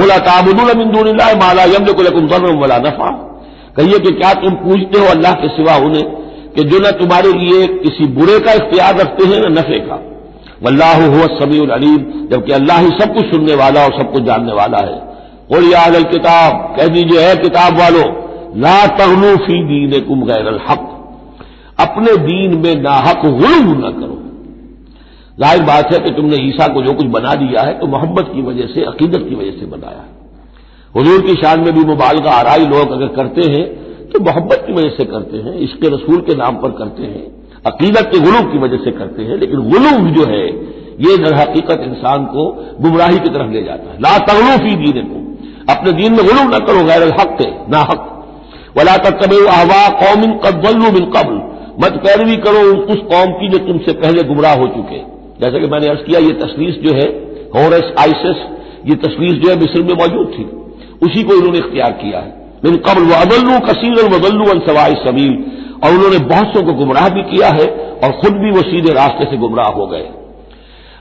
बोला 0.00 0.18
ताबुदुल 0.18 1.16
माला 1.16 1.64
यम 1.64 1.84
को 1.84 2.60
वला 2.60 2.78
नफा 2.78 3.10
कहिए 3.76 3.98
कि 3.98 4.10
क्या 4.10 4.34
तुम 4.34 4.50
पूछते 4.50 4.98
हो 4.98 5.06
अल्लाह 5.06 5.32
के 5.32 5.48
सिवा 5.48 5.76
उन्हें 5.76 6.04
कि 6.52 6.64
जो 6.64 6.78
न 6.78 6.90
तुम्हारे 6.90 7.32
लिए 7.32 7.66
किसी 7.66 8.06
बुरे 8.06 8.38
का 8.38 8.52
इख्तियार 8.52 8.96
रखते 8.96 9.26
हैं 9.26 9.40
न 9.40 9.52
नफे 9.52 9.78
का? 9.78 10.15
वल्लाह 10.62 11.04
हो 11.06 11.26
समी 11.36 11.58
अलीम, 11.70 11.98
जबकि 12.30 12.52
अल्लाह 12.54 12.78
ही 12.78 12.90
सब 12.98 13.14
कुछ 13.14 13.24
सुनने 13.26 13.54
वाला 13.56 13.84
और 13.84 13.92
सब 13.94 14.12
कुछ 14.12 14.22
जानने 14.24 14.52
वाला 14.54 14.78
है। 14.80 14.98
बोल 15.50 16.02
किताब, 16.06 16.52
कह 16.76 16.88
दीजिए 16.88 17.20
है 17.20 17.34
किताब 17.38 17.78
वालो, 17.78 18.04
ला 18.58 18.76
तगलू 18.98 19.36
फ़ी 19.38 19.62
दीन 19.64 20.00
कुम 20.04 20.24
गैर 20.26 20.48
हक, 20.68 20.92
अपने 21.80 22.16
दीन 22.22 22.56
में 22.58 22.74
ना 22.82 22.94
हक 23.06 23.22
गुलू 23.22 23.74
न 23.76 23.90
करो। 23.92 24.16
ज़ाहिर 25.38 25.62
बात 25.64 25.92
है 25.92 25.98
कि 26.00 26.10
तुमने 26.12 26.36
ईसा 26.42 26.66
को 26.74 26.82
जो 26.82 26.92
कुछ 26.94 27.06
बना 27.12 27.34
दिया 27.36 27.62
है 27.62 27.78
तो 27.78 27.86
मोहब्बत 27.88 28.30
की 28.34 28.42
वजह 28.42 28.66
से, 28.66 28.84
अकीदत 28.84 29.26
की 29.28 29.34
वजह 29.34 29.58
से 29.60 29.66
बनाया 29.68 30.04
हजूर 30.94 31.20
की 31.20 31.34
शान 31.34 31.60
में 31.60 31.72
भी 31.74 31.84
मुबालगा 31.84 32.30
आराई 32.32 32.66
लोग 32.66 32.92
अगर 32.92 33.08
करते 33.16 33.50
हैं 33.50 33.64
तो 34.10 34.20
मोहब्बत 34.24 34.62
की 34.66 34.72
वजह 34.72 34.88
से 34.90 35.04
करते 35.06 35.36
हैं 35.38 35.54
इसके 35.60 35.88
रसूल 35.94 36.20
के 36.20 36.34
नाम 36.34 36.56
पर 36.56 36.70
करते 36.78 37.02
हैं। 37.04 37.24
अकीदत 37.66 38.10
के 38.12 38.18
गुलूब 38.18 38.52
की 38.52 38.58
वजह 38.58 38.76
से 38.76 38.90
करते 38.90 39.22
हैं, 39.22 39.38
लेकिन 39.38 39.56
गुलूब 39.56 40.14
जो 40.14 40.24
है, 40.24 40.48
ये 41.00 41.16
दर 41.16 41.34
हकीकत 41.34 41.80
इंसान 41.80 42.24
को 42.24 42.66
गुमराही 42.80 43.18
की 43.18 43.28
तरफ़ 43.28 43.50
ले 43.50 43.62
जाता 43.62 43.90
है। 43.90 43.98
ला 43.98 44.18
तगलूफी 44.18 44.76
दीन 44.76 45.04
को 45.04 45.26
अपने 45.72 45.92
दीन 45.92 46.12
में 46.12 46.26
गुलूम 46.26 46.46
न 46.46 46.58
करो, 46.58 46.84
गैर 46.84 47.02
हक 47.02 47.36
थे 47.40 47.50
ना 47.70 47.78
हक। 47.78 48.12
वला 48.78 48.96
तक 48.96 49.24
कबे 49.24 49.48
आहवा 49.48 49.88
कौमिन 49.88 50.32
कबल्लू 50.32 50.90
बिन 50.90 51.04
कबल। 51.04 51.56
मत 51.84 51.92
पैरवी 51.92 52.36
करो 52.36 52.76
उस 52.76 52.96
कौम 52.96 53.32
की 53.32 53.48
जो 53.48 53.58
तुमसे 53.58 53.92
पहले 53.92 54.22
गुमराह 54.22 54.54
हो 54.54 54.66
चुके। 54.66 54.98
जैसे 55.44 55.60
कि 55.60 55.66
मैंने 55.66 55.86
अर्ज़ 55.86 56.00
किया, 56.00 56.20
ये 56.20 56.32
तस्वीर 56.32 56.82
जो 56.84 56.92
है, 56.94 57.06
हॉरस 57.56 57.92
आइसिस, 58.00 58.36
ये 58.86 58.94
तस्वीर 58.94 59.32
जो 59.32 59.50
है, 59.50 59.56
मिस्र 59.56 59.82
में 59.82 59.94
मौजूद 59.94 60.26
थी। 60.38 60.44
उसी 61.06 61.22
को 61.22 61.34
इन्होंने 61.34 61.58
इख्तियार 61.58 61.92
किया 61.92 62.18
है। 62.18 62.46
लेकिन 62.64 62.80
कबल 62.80 63.02
व 63.02 63.12
अदल्लू 63.12 63.58
कसीर 63.58 63.92
वदल्लू 63.92 64.44
अन 64.44 64.58
सवाई 64.58 64.92
समील 64.92 65.55
और 65.76 65.92
उन्होंने 65.92 66.18
बहुत 66.26 66.54
सौ 66.54 66.62
को 66.62 66.72
गुमराह 66.74 67.08
भी 67.10 67.22
किया 67.24 67.48
है 67.52 67.66
और 67.98 68.12
खुद 68.20 68.36
भी 68.36 68.50
वो 68.50 68.62
सीधे 68.64 68.92
रास्ते 68.94 69.24
से 69.26 69.36
गुमराह 69.38 69.70
हो 69.72 69.86
गए। 69.86 70.04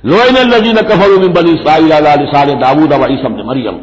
लोइन 0.06 0.38
लजीन 0.50 0.82
कफर 0.84 1.18
बनी 1.34 1.52
इसराइल 1.54 2.56
दाऊद 2.60 2.94
अवाई 2.94 3.18
सब 3.20 3.38
मरियम। 3.48 3.78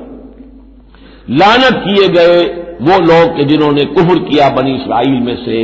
लानत 1.32 1.80
किए 1.84 2.08
गए 2.11 2.37
वो 2.82 2.99
लोग 3.02 3.37
के 3.37 3.44
जिन्होंने 3.46 3.84
कुहर 3.90 4.18
किया 4.20 4.49
बनी 4.52 4.75
इसराइल 4.75 5.18
में 5.22 5.37
से, 5.37 5.58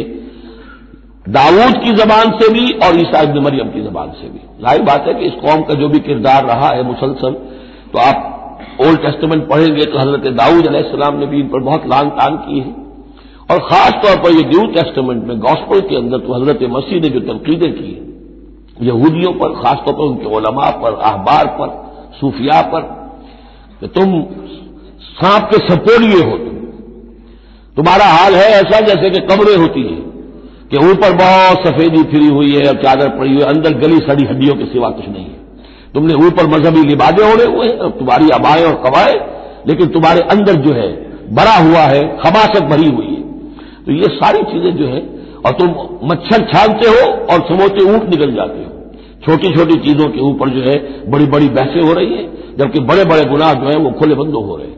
दाऊद 1.30 1.78
की 1.84 1.92
जबान 1.94 2.30
से 2.38 2.48
भी 2.52 2.66
और 2.80 3.00
ईसा 3.00 3.20
इब्न 3.22 3.42
मरियम 3.44 3.70
की 3.70 3.80
जबान 3.82 4.10
से 4.12 4.28
भी। 4.28 4.40
ज़ाहिर 4.62 4.82
बात 4.84 5.08
है 5.08 5.14
कि 5.14 5.26
इस 5.26 5.32
कौम 5.40 5.62
का 5.62 5.74
जो 5.74 5.88
भी 5.88 5.98
किरदार 6.02 6.44
रहा 6.46 6.68
है 6.70 6.82
मुसलसल 6.84 7.32
तो 7.92 7.98
आप 8.00 8.18
ओल्ड 8.80 8.98
टेस्टमेंट 9.02 9.48
पढ़ेंगे 9.48 9.84
तो 9.84 9.98
हज़रत 9.98 10.32
दाऊद 10.36 10.66
अलैहिस्सलाम 10.66 11.18
ने 11.18 11.26
भी 11.26 11.40
इन 11.40 11.48
पर 11.48 11.62
बहुत 11.64 11.86
लान 11.86 12.08
तान 12.16 12.36
की 12.38 12.58
है। 12.60 12.72
और 13.50 13.58
खास 13.58 13.92
तौर 14.02 14.16
पर 14.16 14.30
ये 14.30 14.44
न्यू 14.44 14.66
टेस्टमेंट 14.66 15.24
में 15.24 15.38
गॉस्पल 15.38 15.80
के 15.80 15.96
अंदर 15.96 16.18
तो 16.18 16.34
हज़रत 16.34 16.62
मसीह 16.70 17.00
ने 17.00 17.08
जो 17.08 17.20
तनकीदें 17.20 17.70
की 17.72 17.92
यहूदियों 18.86 19.32
पर 19.32 19.54
खासतौर 19.62 19.94
पर 19.94 20.02
उनके 20.02 20.26
ओलमा 20.26 20.70
पर 20.80 20.94
अहबार 20.94 21.46
पर, 21.60 21.68
सूफिया 22.20 22.60
पर, 22.62 22.82
कि 23.80 23.86
तुम 23.88 24.12
सांप 25.02 25.48
के 25.50 25.58
सपोलिए 25.68 26.20
हो 26.22 26.36
तुम। 26.38 26.54
तुम्हारा 27.76 28.04
हाल 28.04 28.34
है 28.34 28.46
ऐसा 28.52 28.80
जैसे 28.80 29.10
कि 29.10 29.20
कमरे 29.26 29.54
होती 29.54 29.82
है, 29.82 29.96
कि 30.70 30.76
ऊपर 30.86 31.16
बहुत 31.16 31.66
सफेदी 31.66 32.02
फिरी 32.02 32.28
हुई 32.28 32.54
है 32.54 32.68
और 32.68 32.82
चादर 32.82 33.08
पड़ी 33.08 33.30
हुई 33.30 33.40
है, 33.40 33.48
अंदर 33.48 33.78
गली 33.78 33.98
सड़ी 33.98 34.24
हड्डियों 34.24 34.56
के 34.56 34.64
सिवा 34.64 34.90
कुछ 34.90 35.08
नहीं 35.08 35.24
है। 35.24 35.36
तुमने 35.94 36.14
ऊपर 36.26 36.46
मजहबी 36.46 36.82
लिबादे 36.82 37.22
ओढ़े 37.32 37.44
हुए 37.44 37.66
हैं 37.66 37.90
तुम्हारी 37.98 38.28
अबाएँ 38.30 38.64
और 38.64 38.74
कबाएँ 38.86 39.14
लेकिन 39.66 39.88
तुम्हारे 39.88 40.20
अंदर 40.30 40.54
जो 40.62 40.72
है 40.72 40.88
बड़ा 41.34 41.56
हुआ 41.58 41.80
है 41.86 42.02
खबासत 42.18 42.62
भरी 42.62 42.90
हुई 42.90 43.06
है। 43.06 43.17
तो 43.88 43.92
ये 43.92 44.08
सारी 44.14 44.42
चीज़ें 44.42 44.76
जो 44.76 44.86
है, 44.86 45.00
और 45.46 45.52
तुम 45.52 45.68
मच्छर 46.08 46.42
छानते 46.42 46.88
हो 46.88 47.04
और 47.32 47.46
समोते 47.48 47.84
ऊँट 47.84 48.08
निकल 48.10 48.34
जाते 48.34 48.64
हो। 48.64 48.70
छोटी 49.26 49.54
छोटी 49.54 49.74
चीज़ों 49.74 50.08
के 50.08 50.20
ऊपर 50.20 50.48
जो 50.48 50.60
है 50.62 51.10
बड़ी 51.10 51.26
बड़ी 51.26 51.48
बहसें 51.48 51.80
हो 51.82 51.92
रही 51.92 52.14
है, 52.14 52.56
जबकि 52.56 52.80
बड़े 52.80 53.04
बड़े 53.04 53.24
गुनाह 53.24 53.52
जो 53.52 53.66
है, 53.66 53.76
वो 53.76 53.90
खुले 53.90 54.14
बंदो 54.14 54.40
हो 54.40 54.56
रहे 54.56 54.66
हैं। 54.66 54.76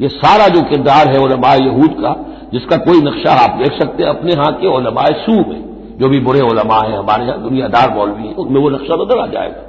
ये 0.00 0.08
सारा 0.08 0.48
जो 0.48 0.62
किरदार 0.62 1.08
है 1.08 1.18
ओलमाए 1.20 1.58
यहूद 1.58 1.90
का, 1.90 2.14
जिसका 2.52 2.76
कोई 2.76 3.00
नक्शा 3.00 3.32
आप 3.32 3.58
देख 3.58 3.72
सकते 3.72 4.02
हैं 4.02 4.10
अपने 4.10 4.32
यहाँ 4.32 4.52
के 4.52 4.66
ओलमाए 4.66 5.12
सू 5.12 5.32
में, 5.32 5.60
जो 6.00 6.08
भी 6.08 6.20
बुरे 6.20 6.40
ओलमा 6.40 6.80
है 6.80 6.96
हमारे 6.96 7.24
यहाँ, 7.24 7.42
दुनियादार 7.42 7.94
मौलवी 7.94 8.26
है, 8.28 8.34
उनमें 8.34 8.60
वो 8.60 8.70
नक्शा 8.70 8.94
नज़र 8.94 9.18
आ 9.18 9.26
जाएगा। 9.26 9.62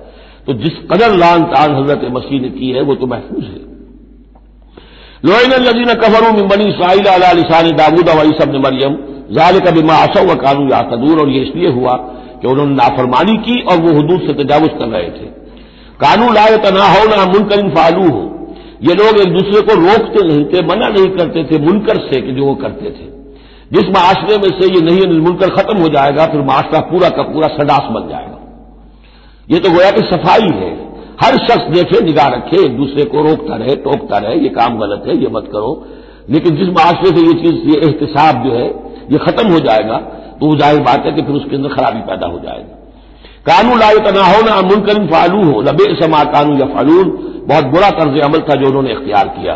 तो 0.47 0.53
जिस 0.53 0.77
कदर 0.91 1.15
लान 1.15 1.43
तान 1.43 1.75
हज़रत 1.75 2.11
मसीह 2.11 2.41
ने 2.41 2.49
की 2.49 2.71
है, 2.71 2.81
वो 2.81 2.95
तो 2.95 3.07
महफूज 3.07 3.43
है। 3.43 3.74
लोइन 5.25 5.53
लजीन 5.61 5.93
कफरू 5.99 6.31
में 6.33 6.47
बनी 6.47 6.71
साइल 6.73 7.07
लिसान 7.37 7.69
दाऊद 7.77 8.09
वही 8.11 8.33
सबने 8.39 8.59
मरियम 8.59 8.97
जाल 9.31 9.59
का 9.59 9.71
बिमा 9.71 9.95
असव 10.01 10.29
व 10.31 10.35
कानून 10.41 10.69
यातदूर 10.71 11.21
और 11.21 11.29
ये 11.29 11.41
इसलिए 11.41 11.69
हुआ 11.77 11.95
कि 12.41 12.47
उन्होंने 12.47 12.75
नाफरमानी 12.75 13.37
की 13.47 13.55
और 13.63 13.79
वो 13.81 13.95
हदूद 13.99 14.27
से 14.27 14.33
तजावज 14.43 14.75
कर 14.79 14.87
रहे 14.87 15.09
थे 15.15 15.29
कानून 15.99 16.33
लाए 16.33 16.57
तना 16.65 16.89
हो 16.89 17.03
ना 17.09 17.25
मुनकर 17.31 17.65
फालू 17.75 18.05
हो 18.09 18.21
ये 18.81 18.93
लोग 18.93 19.19
एक 19.19 19.33
दूसरे 19.33 19.61
को 19.61 19.79
रोकते 19.81 20.27
नहीं 20.27 20.45
थे 20.45 20.65
मना 20.67 20.87
नहीं 20.89 21.09
करते 21.17 21.43
थे 21.51 21.59
मुनकर 21.65 22.05
से 22.05 22.21
कि 22.21 22.31
जो 22.31 22.45
वो 22.45 22.55
करते 22.61 22.89
थे 22.91 23.09
जिस 23.71 23.91
माशरे 23.91 24.37
में 24.37 24.49
से 24.59 24.73
ये 24.73 24.81
नहीं 24.81 25.19
मुनकर 25.19 25.55
खत्म 25.55 25.77
हो 25.77 25.87
जाएगा 25.89 26.25
फिर 26.33 26.41
माशरा 26.49 26.79
पूरा 26.89 27.09
का 27.09 27.23
पूरा 27.29 27.47
सडास 27.53 27.87
बन 27.91 28.09
जाएगा 28.09 28.41
ये 29.47 29.59
तो 29.59 29.71
गोया 29.71 29.91
कि 29.91 30.09
सफ़ाई 30.09 30.51
है 30.57 30.73
हर 31.21 31.37
शख्स 31.39 31.67
देखे, 31.69 32.03
निगाह 32.05 32.27
रखे 32.29 32.63
एक 32.65 32.77
दूसरे 32.77 33.03
को 33.05 33.21
रोकता 33.23 33.55
रहे, 33.55 33.75
टोकता 33.83 34.17
रहे, 34.17 34.35
ये 34.37 34.49
काम 34.51 34.77
गलत 34.79 35.03
है, 35.07 35.17
ये 35.17 35.29
मत 35.31 35.49
करो। 35.51 35.71
लेकिन 36.29 36.55
जिस 36.55 36.69
माशरे 36.71 37.09
से 37.09 37.25
ये 37.25 37.33
चीज़, 37.35 37.57
ये 37.69 37.79
एहतसाब 37.79 38.43
जो 38.43 38.53
है, 38.53 38.67
ये 39.11 39.17
खत्म 39.19 39.51
हो 39.51 39.59
जाएगा 39.61 39.97
तो 40.35 40.47
वो 40.47 40.55
ज़ाहिर 40.57 40.79
बात 40.83 41.05
है 41.05 41.11
कि 41.11 41.21
फिर 41.21 41.35
उसके 41.35 41.55
अंदर 41.55 41.69
खराबी 41.71 41.99
पैदा 42.07 42.27
हो 42.27 42.39
जाएगी। 42.39 42.73
कानून 43.45 43.79
लाए 43.79 43.99
तना 44.05 44.23
हो 44.25 44.41
ना 44.41 44.55
मुनकर 44.63 45.05
फालू 45.07 45.43
हो 45.43 45.61
लबे 45.61 45.85
समा 45.95 46.23
कानून 46.31 46.59
या 46.59 46.65
फालून 46.67 47.09
बहुत 47.47 47.65
बुरा 47.67 47.89
तर्ज 47.97 48.19
अमल 48.21 48.39
था 48.41 48.55
जो 48.55 48.67
उन्होंने 48.67 48.91
इख्तियार 48.91 49.27
किया। 49.29 49.55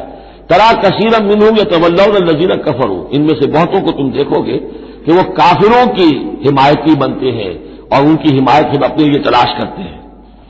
तरा 0.49 0.71
कसीरम 0.81 1.27
मिनू 1.27 1.45
या 1.57 1.63
तवल्ला 1.71 2.05
नजीर 2.23 2.55
कफर। 2.59 2.87
हो 2.87 3.09
इनमें 3.13 3.33
से 3.35 3.47
बहुतों 3.49 3.81
को 3.81 3.91
तुम 3.93 4.11
देखोगे 4.11 4.57
कि 5.05 5.11
वो 5.11 5.23
काफिरों 5.35 5.85
की 5.95 6.09
हिमायती 6.45 6.95
बनते 6.97 7.31
हैं 7.33 7.53
और 7.89 8.05
उनकी 8.07 8.35
हिमायत 8.35 8.67
हम 8.67 8.83
अपने 8.83 9.05
लिए 9.05 9.19
तलाश 9.21 9.57
करते 9.57 9.81
हैं। 9.81 9.98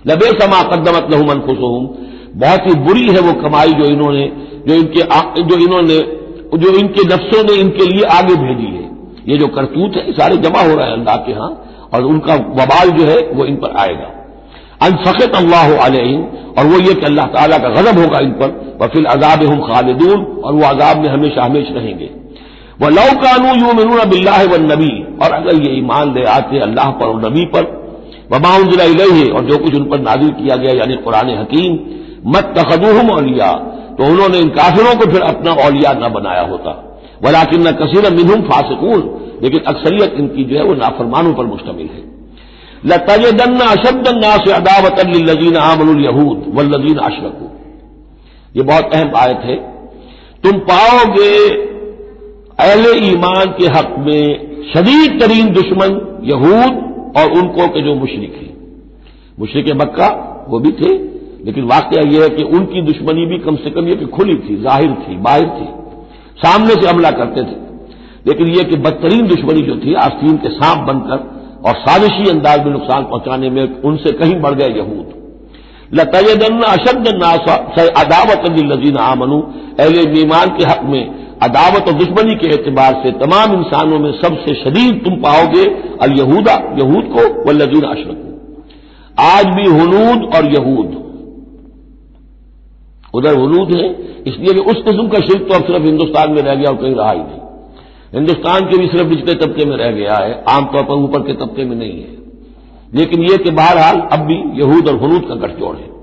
लबे 0.06 0.28
समा 0.40 0.62
कदमत 0.64 1.08
लहुमन 1.12 1.40
खुशहूम 1.40 1.88
बहुत 2.36 2.68
ही 2.68 2.74
बुरी 2.76 3.08
है 3.08 3.20
वो 3.20 3.34
कमाई 3.34 3.74
जो 3.74 3.86
इन्होंने, 3.86 4.32
जो 4.68 4.74
इनके 4.74 5.02
जो 5.44 5.58
इन्होंने, 5.58 5.98
जो 6.58 6.70
इनके 6.80 7.04
नफ्सों 7.08 7.44
ने 7.44 7.54
इनके 7.62 7.86
लिए 7.86 8.04
आगे 8.12 8.36
भेजी 8.36 8.68
है। 8.68 8.88
ये 9.28 9.38
जो 9.38 9.48
करतूत 9.48 9.96
है 9.96 10.12
सारे 10.12 10.38
जमा 10.38 10.62
हो 10.62 10.76
रहे 10.76 10.86
हैं 10.86 10.94
अल्लाह 10.94 11.16
के 11.16 11.32
यहाँ, 11.32 11.50
और 11.94 12.04
उनका 12.04 12.36
वबाल 12.60 12.90
जो 12.90 13.06
है, 13.06 13.18
वो 13.34 13.46
इन 13.46 13.56
पर 13.56 13.76
आएगा। 13.78 14.12
अनफकत 14.82 15.36
अल्लाह 15.36 15.76
अलैहिम, 15.78 16.22
और 16.58 16.66
वो 16.66 16.80
ये 16.80 16.94
कि 16.94 17.06
अल्लाह 17.06 17.26
ताला 17.26 17.58
का 17.58 17.70
गजब 17.70 18.00
होगा 18.00 18.20
इन 18.20 18.32
पर 18.32 18.78
वफिल 18.82 19.06
अजाब 19.06 19.44
हम 19.44 19.60
खालिदून, 19.64 20.26
और 20.44 20.54
वो 20.54 20.64
अजाब 20.66 21.02
में 21.02 21.10
हमेशा 21.10 21.44
हमेश 21.44 21.68
रहेंगे। 21.72 22.10
वह 22.82 22.90
लौ 22.90 23.08
कानू 23.22 23.56
यू 23.56 23.74
मिनून 23.74 24.10
बिल्लाह 24.10 24.44
व 24.44 24.62
नबी, 24.64 24.94
और 25.24 25.32
अगर 25.32 25.56
ये 25.56 25.78
ईमान 25.78 26.14
ले 26.14 26.24
आते 26.30 26.60
अल्लाह 26.60 26.92
पर 26.92 27.06
और 27.06 27.22
नबी 27.26 27.46
पर 27.46 27.79
वबाउजिला 28.30 28.84
है 28.84 29.26
और 29.30 29.46
जो 29.46 29.58
कुछ 29.58 29.76
उन 29.76 29.84
पर 29.84 30.00
नाजिल 30.00 30.30
किया 30.32 30.56
गया, 30.56 30.74
यानी 30.74 30.96
कुरान 30.96 31.30
हकीम 31.32 31.80
मत 32.28 32.54
तखदूहम 32.58 33.10
औलिया 33.10 33.52
तो 33.98 34.06
उन्होंने 34.06 34.38
इन 34.38 34.50
काफिरों 34.50 34.96
को 34.96 35.12
फिर 35.12 35.22
अपना 35.22 35.52
औलिया 35.64 35.94
न 35.94 36.12
बनाया 36.14 36.42
होता। 36.42 36.72
वलाकिन 37.24 37.68
न 37.68 37.72
कसीर 37.72 38.10
मिनहुम 38.14 38.42
फासिकून, 38.42 39.02
लेकिन 39.44 39.64
अक्सरियत 39.68 40.14
इनकी 40.18 40.44
जो 40.44 40.58
है 40.58 40.64
वो 40.64 40.74
नाफरमानों 40.76 41.34
पर 41.34 41.46
मुश्तमिल 41.46 41.88
है। 41.88 42.04
लतजदन 42.86 43.58
अशदन्ना 43.60 44.36
से 44.38 44.52
अदावत 44.52 45.00
लजीन 45.22 45.58
आमन 45.58 46.00
यहूद 46.00 46.46
वल्लजीन 46.56 46.98
अशरकू। 47.00 47.50
ये 48.56 48.64
बहुत 48.64 48.94
अहम 48.94 49.12
आयत 49.18 49.42
है। 49.44 49.56
तुम 50.44 50.60
पाओगे, 50.70 51.34
अहले 52.60 52.92
ईमान 53.08 53.52
के 53.60 53.68
हक 53.68 53.96
में 54.00 54.24
शदीद 54.74 55.20
तरीन 55.22 55.52
दुश्मन 55.54 56.00
यहूद 56.24 56.86
और 57.18 57.32
उनको 57.32 57.68
के 57.68 57.82
जो 57.82 57.96
मुशरक 57.96 58.36
हैं। 58.36 58.58
मुशरक 59.40 59.82
मक्का, 59.82 60.08
वो 60.50 60.60
भी 60.60 60.72
थे, 60.72 60.94
लेकिन 61.46 61.64
वाकया 61.64 62.10
यह 62.10 62.24
है 62.24 62.30
कि 62.30 62.44
उनकी 62.44 62.82
दुश्मनी 62.82 63.26
भी 63.26 63.38
कम 63.38 63.56
से 63.56 63.70
कम 63.70 63.88
यह 63.88 63.96
कि 63.96 64.06
खुली 64.06 64.36
थी, 64.36 64.62
ज़ाहिर 64.62 64.92
थी, 64.92 65.18
बाहिर 65.18 65.48
थी। 65.48 65.66
सामने 66.38 66.74
से 66.74 66.88
हमला 66.88 67.12
करते 67.12 67.42
थे। 67.42 67.70
लेकिन 68.28 68.48
यह 68.48 68.64
कि 68.64 68.76
बदतरीन 68.76 69.28
दुश्मनी 69.28 69.62
जो 69.62 69.76
थी, 69.76 69.94
आस्तीन 69.94 70.38
के 70.38 70.50
सांप 70.50 70.88
बनकर 70.88 71.40
और 71.66 71.76
साजिशी 71.76 72.30
अंदाज 72.30 72.66
में 72.66 72.72
नुकसान 72.72 73.04
पहुँचाने 73.04 73.50
में 73.50 73.82
उनसे 73.82 74.12
कहीं 74.12 74.36
बढ़ 74.36 74.54
गए 74.54 74.70
यहूद। 74.70 75.20
लतन 75.94 76.62
अशद 76.62 77.08
अदावत 77.98 78.50
लजीन 78.50 78.98
आमनु। 78.98 79.42
अहले 79.80 80.12
मीमान 80.12 80.48
के 80.48 80.64
हक 80.64 80.82
में 80.84 81.19
अदावत 81.44 81.88
और 81.88 81.94
दुश्मनी 81.94 82.36
के 82.36 82.48
एतबार 82.48 82.94
से 83.04 83.12
तमाम 83.12 83.54
इंसानों 83.54 84.00
में 84.00 84.12
सबसे 84.22 84.54
शदीद 84.54 85.02
तुम 85.06 85.14
पाओगे 85.16 85.66
अल 86.02 86.12
यहूदा 86.20 86.54
यहूद 86.80 87.06
को 87.06 87.50
व 87.50 87.52
लजीन 87.52 87.82
अशरक। 87.82 88.26
आज 89.20 89.46
भी 89.46 89.68
हनूद 89.70 90.36
और 90.36 90.54
यहूद। 90.54 90.98
उधर 93.14 93.38
हनूद 93.40 93.76
है, 93.76 93.90
इसलिए 94.24 94.54
कि 94.54 94.60
उस 94.60 94.82
किस्म 94.84 95.08
का 95.08 95.20
शिल्प 95.20 95.48
तो 95.50 95.56
अब 95.56 95.66
सिर्फ़ 95.66 95.84
हिंदुस्तान 95.84 96.32
में 96.32 96.42
रह 96.42 96.56
गया 96.56 96.70
और 96.70 96.78
कहीं 96.78 96.96
रहा 96.96 97.12
ही 97.12 97.20
नहीं। 97.20 97.40
हिंदुस्तान 98.14 98.62
के 98.62 98.78
भी 98.78 98.88
सिर्फ़ 98.88 99.08
निचले 99.08 99.34
तबके 99.34 99.66
में 99.66 99.78
रह 99.78 99.92
गया 99.92 100.16
है, 100.16 100.44
आमतौर 100.50 100.84
पर 100.84 100.94
ऊपर 100.94 101.20
के 101.20 101.34
तबके 101.34 101.66
में 101.66 101.76
नहीं 101.76 102.02
है। 102.02 102.18
लेकिन 102.94 103.22
यह 103.22 103.38
कि 103.38 103.52
बहरहाल 103.52 103.96
अब 103.96 104.20
भी 104.20 104.62
यहूद 104.62 104.88
और 104.88 104.96
हनूद 105.04 105.26
का 105.30 105.36
गठजोड़ 105.36 105.76
है। 105.76 105.99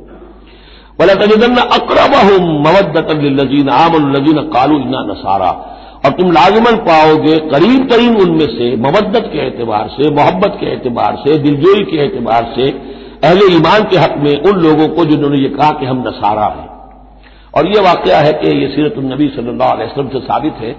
वला 1.00 1.14
तजदन 1.14 1.56
अकरब 1.56 2.14
मवदत 2.42 3.08
लजीन 3.40 3.68
आमलजीन 3.68 4.38
कालू 4.40 4.76
इना 4.78 5.12
नसारा। 5.12 5.50
और 6.04 6.12
तुम 6.12 6.32
लाजमन 6.32 6.76
पाओगे, 6.76 7.36
करीब 7.36 7.88
तरीन 7.90 8.16
उनमें 8.16 8.46
से 8.46 8.76
मवदत 8.76 9.30
के 9.32 9.46
एतबार 9.46 9.88
से, 9.88 10.10
मोहब्बत 10.10 10.56
के 10.60 10.66
एतबार 10.66 11.16
से, 11.16 11.38
दिलजोई 11.38 11.84
के 11.84 11.96
एतबार 11.96 12.52
से, 12.56 12.68
अहले 13.24 13.54
ईमान 13.54 13.82
के 13.82 13.96
हक 13.96 14.14
में 14.18 14.42
उन 14.42 14.58
लोगों 14.60 14.88
को 14.88 15.04
जिन्होंने 15.04 15.38
ये 15.38 15.48
कहा 15.48 15.70
कि 15.70 15.86
हम 15.86 16.04
नसारा 16.06 16.46
हैं। 16.46 16.68
और 17.54 17.66
यह 17.66 17.82
वाकया 17.82 18.18
है 18.18 18.32
कि 18.32 18.62
यह 18.62 18.68
सीरतनबी 18.68 19.28
सल्लल्लाहु 19.28 19.72
अलैहि 19.72 19.90
वसल्लम 19.90 20.08
से 20.08 20.18
साबित 20.18 20.52
है 20.52 20.70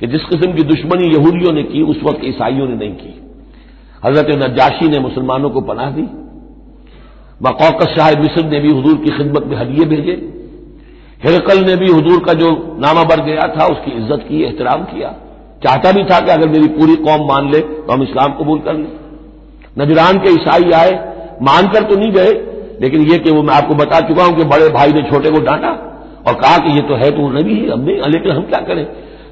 कि 0.00 0.06
जिस 0.06 0.24
किस्म 0.24 0.52
की 0.52 0.62
दुश्मनी 0.62 1.04
यहूदियों 1.14 1.52
ने 1.52 1.62
की, 1.62 1.82
उस 1.82 1.96
वक्त 2.02 2.20
ईसाइयों 2.24 2.68
ने 2.68 2.74
नहीं 2.74 2.92
की। 2.92 3.32
हज़रत 4.04 4.26
नजाशी 4.30 4.88
ने 4.88 4.98
मुसलमानों 4.98 5.50
को 5.50 5.60
पनाह 5.60 5.90
दी। 5.90 6.21
बकौकस 7.42 7.94
शाह 7.94 8.10
मिस्र 8.20 8.44
ने 8.44 8.58
भी 8.60 8.68
हजूर 8.70 8.96
की 8.96 9.10
खिदमत 9.10 9.46
में 9.46 9.56
हदिये 9.56 9.84
भेजे। 9.86 10.12
हिरकल 11.20 11.64
ने 11.64 11.76
भी 11.76 11.86
हजूर 11.88 12.22
का 12.24 12.32
जो 12.32 12.50
नामा 12.80 13.02
बर 13.04 13.20
गया 13.20 13.46
था, 13.48 13.66
उसकी 13.66 13.90
इज़्ज़त 13.92 14.24
की, 14.28 14.42
एहतराम 14.42 14.84
किया। 14.84 15.14
चाहता 15.64 15.92
भी 15.92 16.04
था 16.04 16.18
कि 16.20 16.30
अगर 16.30 16.48
मेरी 16.48 16.68
पूरी 16.68 16.94
कौम 16.96 17.26
मान 17.28 17.50
ले 17.50 17.60
तो 17.60 17.92
हम 17.92 18.02
इस्लाम 18.02 18.32
कबूल 18.32 18.58
कर 18.58 18.74
लें। 18.74 18.88
नजरान 19.78 20.18
के 20.18 20.30
ईसाई 20.30 20.70
आए, 20.72 20.92
मानकर 21.42 21.82
तो 21.82 21.96
नहीं 21.96 22.12
गए, 22.12 22.32
लेकिन 22.80 23.00
यह 23.02 23.18
कि 23.18 23.30
वो 23.30 23.42
मैं 23.42 23.54
आपको 23.54 23.74
बता 23.74 24.00
चुका 24.00 24.24
हूँ 24.24 24.36
कि 24.36 24.44
बड़े 24.44 24.68
भाई 24.68 24.92
ने 24.92 25.02
छोटे 25.02 25.30
को 25.30 25.40
डांटा 25.40 25.70
और 26.28 26.34
कहा 26.34 26.58
कि 26.58 26.72
ये 26.72 26.80
तो 26.80 26.94
है 26.94 27.10
तो 27.10 27.28
नबी 27.30 27.54
ही, 27.54 27.68
हम 27.68 27.80
नहीं, 27.80 28.10
लेकिन 28.10 28.32
हम 28.32 28.42
क्या 28.42 28.60
करें? 28.60 28.86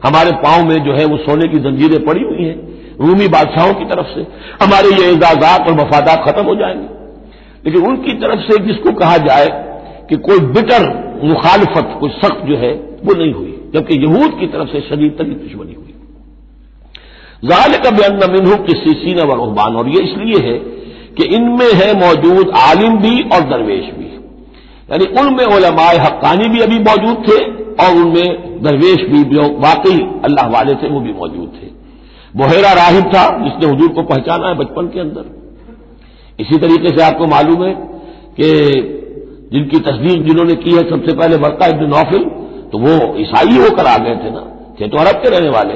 हमारे 0.04 0.30
पाँव 0.42 0.68
में 0.68 0.78
जो 0.84 0.92
है 0.92 1.04
वो 1.04 1.16
सोने 1.16 1.48
की 1.48 1.58
जंजीरें 1.58 2.04
पड़ी 2.04 2.22
हुई 2.22 2.44
हैं, 2.44 2.56
रूमी 3.00 3.28
बादशाहों 3.28 3.74
की 3.74 3.84
तरफ़ 3.84 4.14
से। 4.14 4.26
हमारे 4.64 4.88
ये 4.94 5.10
एजाजात 5.12 5.68
और 5.68 5.74
मफादात 5.74 6.24
खत्म 6.28 6.44
हो 6.44 6.54
जाएँगे। 6.54 6.99
लेकिन 7.66 7.82
उनकी 7.82 8.12
तरफ़ 8.12 8.40
से 8.40 8.64
जिसको 8.64 8.92
कहा 8.92 9.16
जाए 9.16 9.70
कि 10.10 10.16
कोई 10.16 10.38
बिटर 10.38 11.10
मुखालफत, 11.24 11.96
कोई 12.00 12.10
सख्त 12.10 12.46
जो 12.46 12.56
है, 12.56 12.72
वो 13.04 13.14
नहीं 13.14 13.32
हुई। 13.32 13.70
जबकि 13.74 13.94
यहूद 14.02 14.40
की 14.40 14.46
तरफ़ 14.46 14.68
से 14.68 14.80
शदीद 14.80 15.14
तरी 15.18 15.30
दुश्मनी 15.30 15.74
हुई। 15.74 15.94
जाल 17.44 17.72
का 17.72 17.90
बयान 17.90 18.32
मिनहू 18.32 18.56
किसी 18.56 18.90
सीना 18.90 19.22
व 19.22 19.32
रुहबान। 19.32 19.76
और 19.76 19.88
ये 19.88 20.00
इसलिए 20.00 20.50
है 20.50 20.58
कि 21.14 21.24
इनमें 21.24 21.72
है 21.74 22.06
मौजूद 22.06 22.50
आलिम 22.56 22.96
भी 22.96 23.22
और 23.22 23.40
दरवेश 23.40 23.84
भी। 23.84 24.10
यानी 24.90 25.20
उनमें 25.20 25.44
ओलमाए 25.44 25.96
हक्कानी 25.96 26.48
भी 26.48 26.60
अभी 26.60 26.78
मौजूद 26.78 27.16
थे 27.16 27.44
और 27.84 27.96
उनमें 27.96 28.62
दरवेश 28.62 28.96
भी 28.96 29.24
जो 29.24 29.42
वाकई 29.42 30.20
अल्लाह 30.24 30.48
वाले 30.48 30.74
थे, 30.74 30.88
वो 30.88 31.00
भी 31.00 31.12
मौजूद 31.12 31.52
थे। 31.62 31.66
बोहेरा 32.36 32.72
राहिब 32.72 33.04
था, 33.04 33.38
जिसने 33.44 33.74
हजूर 33.74 33.88
को 33.88 34.02
पहचाना 34.02 34.48
है 34.48 34.54
बचपन 34.54 34.86
के 34.86 35.00
अंदर। 35.00 35.39
इसी 36.40 36.58
तरीके 36.58 36.96
से 36.96 37.02
आपको 37.04 37.26
मालूम 37.28 37.64
है 37.64 37.72
कि 38.36 38.48
जिनकी 39.52 39.78
तस्दीक 39.82 40.22
जिन्होंने 40.24 40.54
की 40.56 40.70
है, 40.70 40.82
सबसे 40.90 41.14
पहले 41.14 41.36
वर्का 41.38 41.66
इब्न 41.66 41.88
नौफिल 41.90 42.24
तो 42.72 42.78
वो 42.78 42.92
ईसाई 43.18 43.56
होकर 43.58 43.86
आ 43.86 43.96
गए 43.98 44.16
थे 44.16 44.30
ना। 44.30 44.42
थे 44.80 44.88
तो 44.88 44.98
अरब 44.98 45.16
के 45.22 45.30
रहने 45.30 45.48
वाले, 45.50 45.74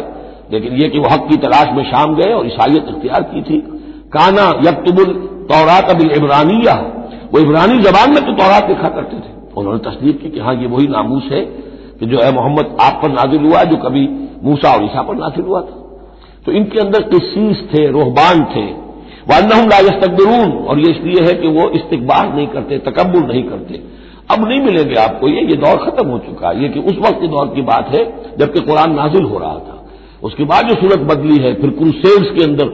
लेकिन 0.52 0.72
ये 0.74 0.88
कि 0.88 0.98
वो 0.98 1.08
हक 1.08 1.26
की 1.30 1.36
तलाश 1.38 1.72
में 1.76 1.84
शाम 1.84 2.14
गए 2.16 2.32
और 2.32 2.46
ईसाइत 2.46 2.88
इख्तियार 2.88 3.22
की 3.24 3.42
थी। 3.42 3.58
काना 4.12 4.44
यकतुबुल 4.66 5.12
तौरात 5.50 5.90
अबिल 5.90 6.10
इमरानिया 6.12 6.74
वो 7.32 7.40
इमरानी 7.40 7.78
जबान 7.82 8.14
में 8.14 8.22
तो 8.26 8.32
तौरात 8.34 8.68
लिखा 8.68 8.88
करते 8.90 9.16
थे। 9.16 9.32
उन्होंने 9.56 9.78
तस्दीक 9.80 10.20
की 10.22 10.28
कि 10.30 10.40
हाँ 10.40 10.54
ये 10.54 10.66
वही 10.68 10.86
नामूस 10.88 11.28
है 11.32 11.40
कि 12.00 12.06
जो 12.06 12.20
है 12.20 12.32
मोहम्मद 12.34 12.76
आप 12.80 13.00
पर 13.02 13.10
नाजिल 13.10 13.44
हुआ 13.44 13.62
जो 13.64 13.76
कभी 13.78 14.06
मूसा 14.42 14.72
और 14.74 14.84
ईसा 14.84 15.02
पर 15.02 15.16
नाजिल 15.16 15.44
हुआ 15.44 15.60
था। 15.60 15.76
तो 16.46 16.52
इनके 16.52 16.78
अंदर 16.80 17.02
किसीस 17.10 17.62
थे, 17.68 17.86
रोहबान 17.90 18.44
थे 18.54 18.66
वान्नहम 19.30 19.68
लाजस्तकबरून 19.68 20.52
और 20.52 20.78
ये 20.78 20.90
इसलिए 20.90 21.26
है 21.26 21.34
कि 21.34 21.48
वो 21.48 21.70
इस्तकबार 21.70 22.34
नहीं 22.34 22.46
करते 22.46 22.78
तकबुल 22.78 23.22
नहीं 23.22 23.42
करते। 23.42 23.74
अब 24.30 24.48
नहीं 24.48 24.60
मिलेंगे 24.60 24.94
आपको 24.94 25.28
ये 25.28 25.40
ये 25.40 25.56
दौर 25.56 25.76
खत्म 25.76 26.08
हो 26.08 26.18
चुका 26.18 26.48
है। 26.48 26.62
ये 26.62 26.68
कि 26.68 26.80
उस 26.80 26.96
वक्त 26.98 27.20
के 27.20 27.28
दौर 27.28 27.46
की 27.46 27.62
बात 27.62 27.88
है, 27.88 28.04
जबकि 28.38 28.60
कुरान 28.60 28.94
नाजिल 28.94 29.22
हो 29.22 29.38
रहा 29.38 29.54
था। 29.54 29.86
उसके 30.22 30.44
बाद 30.44 30.68
जो 30.68 30.74
सूरत 30.74 30.98
बदली 30.98 31.38
है, 31.42 31.54
फिर 31.54 31.70
क्रूसेड्स 31.70 32.30
के 32.30 32.44
अंदर 32.44 32.66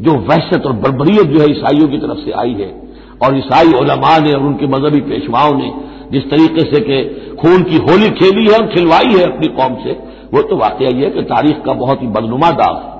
जो 0.00 0.12
वहशत 0.12 0.66
और 0.66 0.72
बरबरीत 0.72 1.22
जो 1.22 1.40
है 1.40 1.50
ईसाइयों 1.50 1.88
की 1.88 1.98
तरफ़ 1.98 2.18
से 2.18 2.30
आई 2.30 2.52
है। 2.52 2.82
और 3.22 3.38
ईसाई 3.38 3.72
ओलमा 3.72 4.18
ने 4.18 4.32
और 4.32 4.42
उनके 4.42 4.66
मजहबी 4.66 5.00
पेशवाओं 5.00 5.52
ने 5.54 5.72
जिस 6.12 6.30
तरीके 6.30 6.60
से 6.60 6.80
कि 6.80 7.04
खून 7.40 7.62
की 7.62 7.76
होली 7.76 8.10
खेली 8.10 8.52
है 8.52 8.58
और 8.58 8.66
खिलवाई 8.66 9.14
है 9.14 9.22
अपनी 9.22 9.48
कौम 9.48 9.74
से, 9.74 9.92
वो 10.34 10.42
तो 10.42 10.84
यह 10.84 11.04
है 11.04 11.10
कि 11.10 11.22
तारीख 11.22 11.62
का 11.64 11.72
बहुत 11.72 12.02
ही 12.02 12.06
बदनुमा 12.06 12.50
दाग 12.50 12.76
है। 12.76 12.91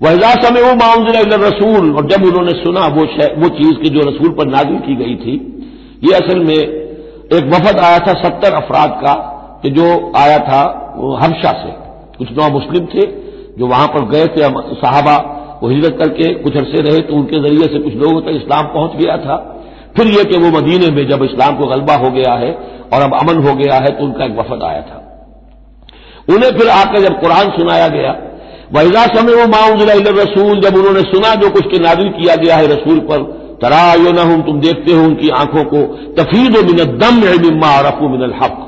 वहजा 0.00 0.30
समय 0.40 0.62
वो 0.62 0.74
माउजिल 0.76 1.34
रसूल, 1.40 1.90
और 1.96 2.06
जब 2.06 2.24
उन्होंने 2.26 2.52
सुना 2.54 2.86
वो 2.88 3.02
वो 3.36 3.48
चीज़ 3.56 3.76
की 3.82 3.88
जो 3.90 4.08
रसूल 4.08 4.30
पर 4.30 4.46
नाजिल 4.48 4.78
की 4.78 4.96
गई 4.96 5.14
थी, 5.16 5.34
ये 6.04 6.14
असल 6.14 6.38
में 6.40 6.54
एक 6.54 7.44
वफद 7.46 7.78
आया 7.80 7.98
था 7.98 8.12
सत्तर 8.22 8.54
अफराद 8.54 8.98
का, 9.04 9.14
कि 9.62 9.70
जो 9.70 9.86
आया 10.16 10.38
था 10.40 10.62
हर्षा 11.20 11.52
से। 11.60 11.70
कुछ 12.18 12.32
नौ 12.32 12.48
मुस्लिम 12.50 12.86
थे, 12.86 13.06
जो 13.58 13.66
वहाँ 13.66 13.86
पर 13.88 14.04
गए 14.08 14.26
थे 14.28 14.42
साहबा, 14.76 15.16
वो 15.62 15.68
हिजरत 15.68 15.96
करके 15.98 16.32
कुछ 16.42 16.56
अरसे 16.56 16.80
रहे 16.82 17.00
तो 17.02 17.14
उनके 17.14 17.40
ज़रिए 17.40 17.66
से 17.68 17.78
कुछ 17.80 17.94
लोगों 17.96 18.20
तक 18.20 18.36
इस्लाम 18.36 18.66
पहुँच 18.74 18.96
गया 18.96 19.16
था। 19.18 19.36
फिर 19.96 20.06
यह 20.08 20.24
कि 20.24 20.38
वो 20.38 20.50
मदीने 20.50 20.90
में 20.90 21.06
जब 21.08 21.22
इस्लाम 21.24 21.56
को 21.56 21.66
गलबा 21.66 21.94
हो 21.96 22.10
गया 22.10 22.32
है, 22.34 22.52
और 22.92 23.02
अब 23.02 23.14
अमन 23.14 23.42
हो 23.44 23.54
गया 23.54 23.74
है 23.76 23.90
तो 23.90 24.04
उनका 24.04 24.24
एक 24.24 24.38
वफद 24.38 24.62
आया 24.64 24.80
था। 24.82 25.00
उन्हें 26.28 26.50
फिर 26.50 26.68
आकर 26.70 27.02
जब 27.02 27.20
कुरान 27.20 27.50
सुनाया 27.50 27.88
गया 27.88 28.12
वहीजा 28.72 29.06
समय 29.06 29.34
वो 29.34 29.46
माउजिल 29.46 29.90
रसूल, 30.18 30.60
जब 30.60 30.76
उन्होंने 30.76 31.00
सुना 31.00 31.34
जो 31.34 31.50
कुछ 31.50 31.64
के 31.64 31.78
नाजिल 31.78 32.08
किया 32.08 32.34
गया 32.36 32.56
है 32.56 32.66
रसूल 32.66 32.98
पर 32.98 33.22
तरायो 33.62 34.12
न 34.12 34.18
हूँ 34.18 34.46
तुम 34.46 34.60
देखते 34.60 34.92
हो 34.92 35.04
उनकी 35.04 35.28
आँखों 35.28 35.64
को, 35.64 35.82
तफीद 36.18 36.56
मिन 36.56 36.98
दम 36.98 37.20
मिम्मा 37.42 37.80
रफू 37.80 38.08
मिनल 38.08 38.32
हक। 38.42 38.60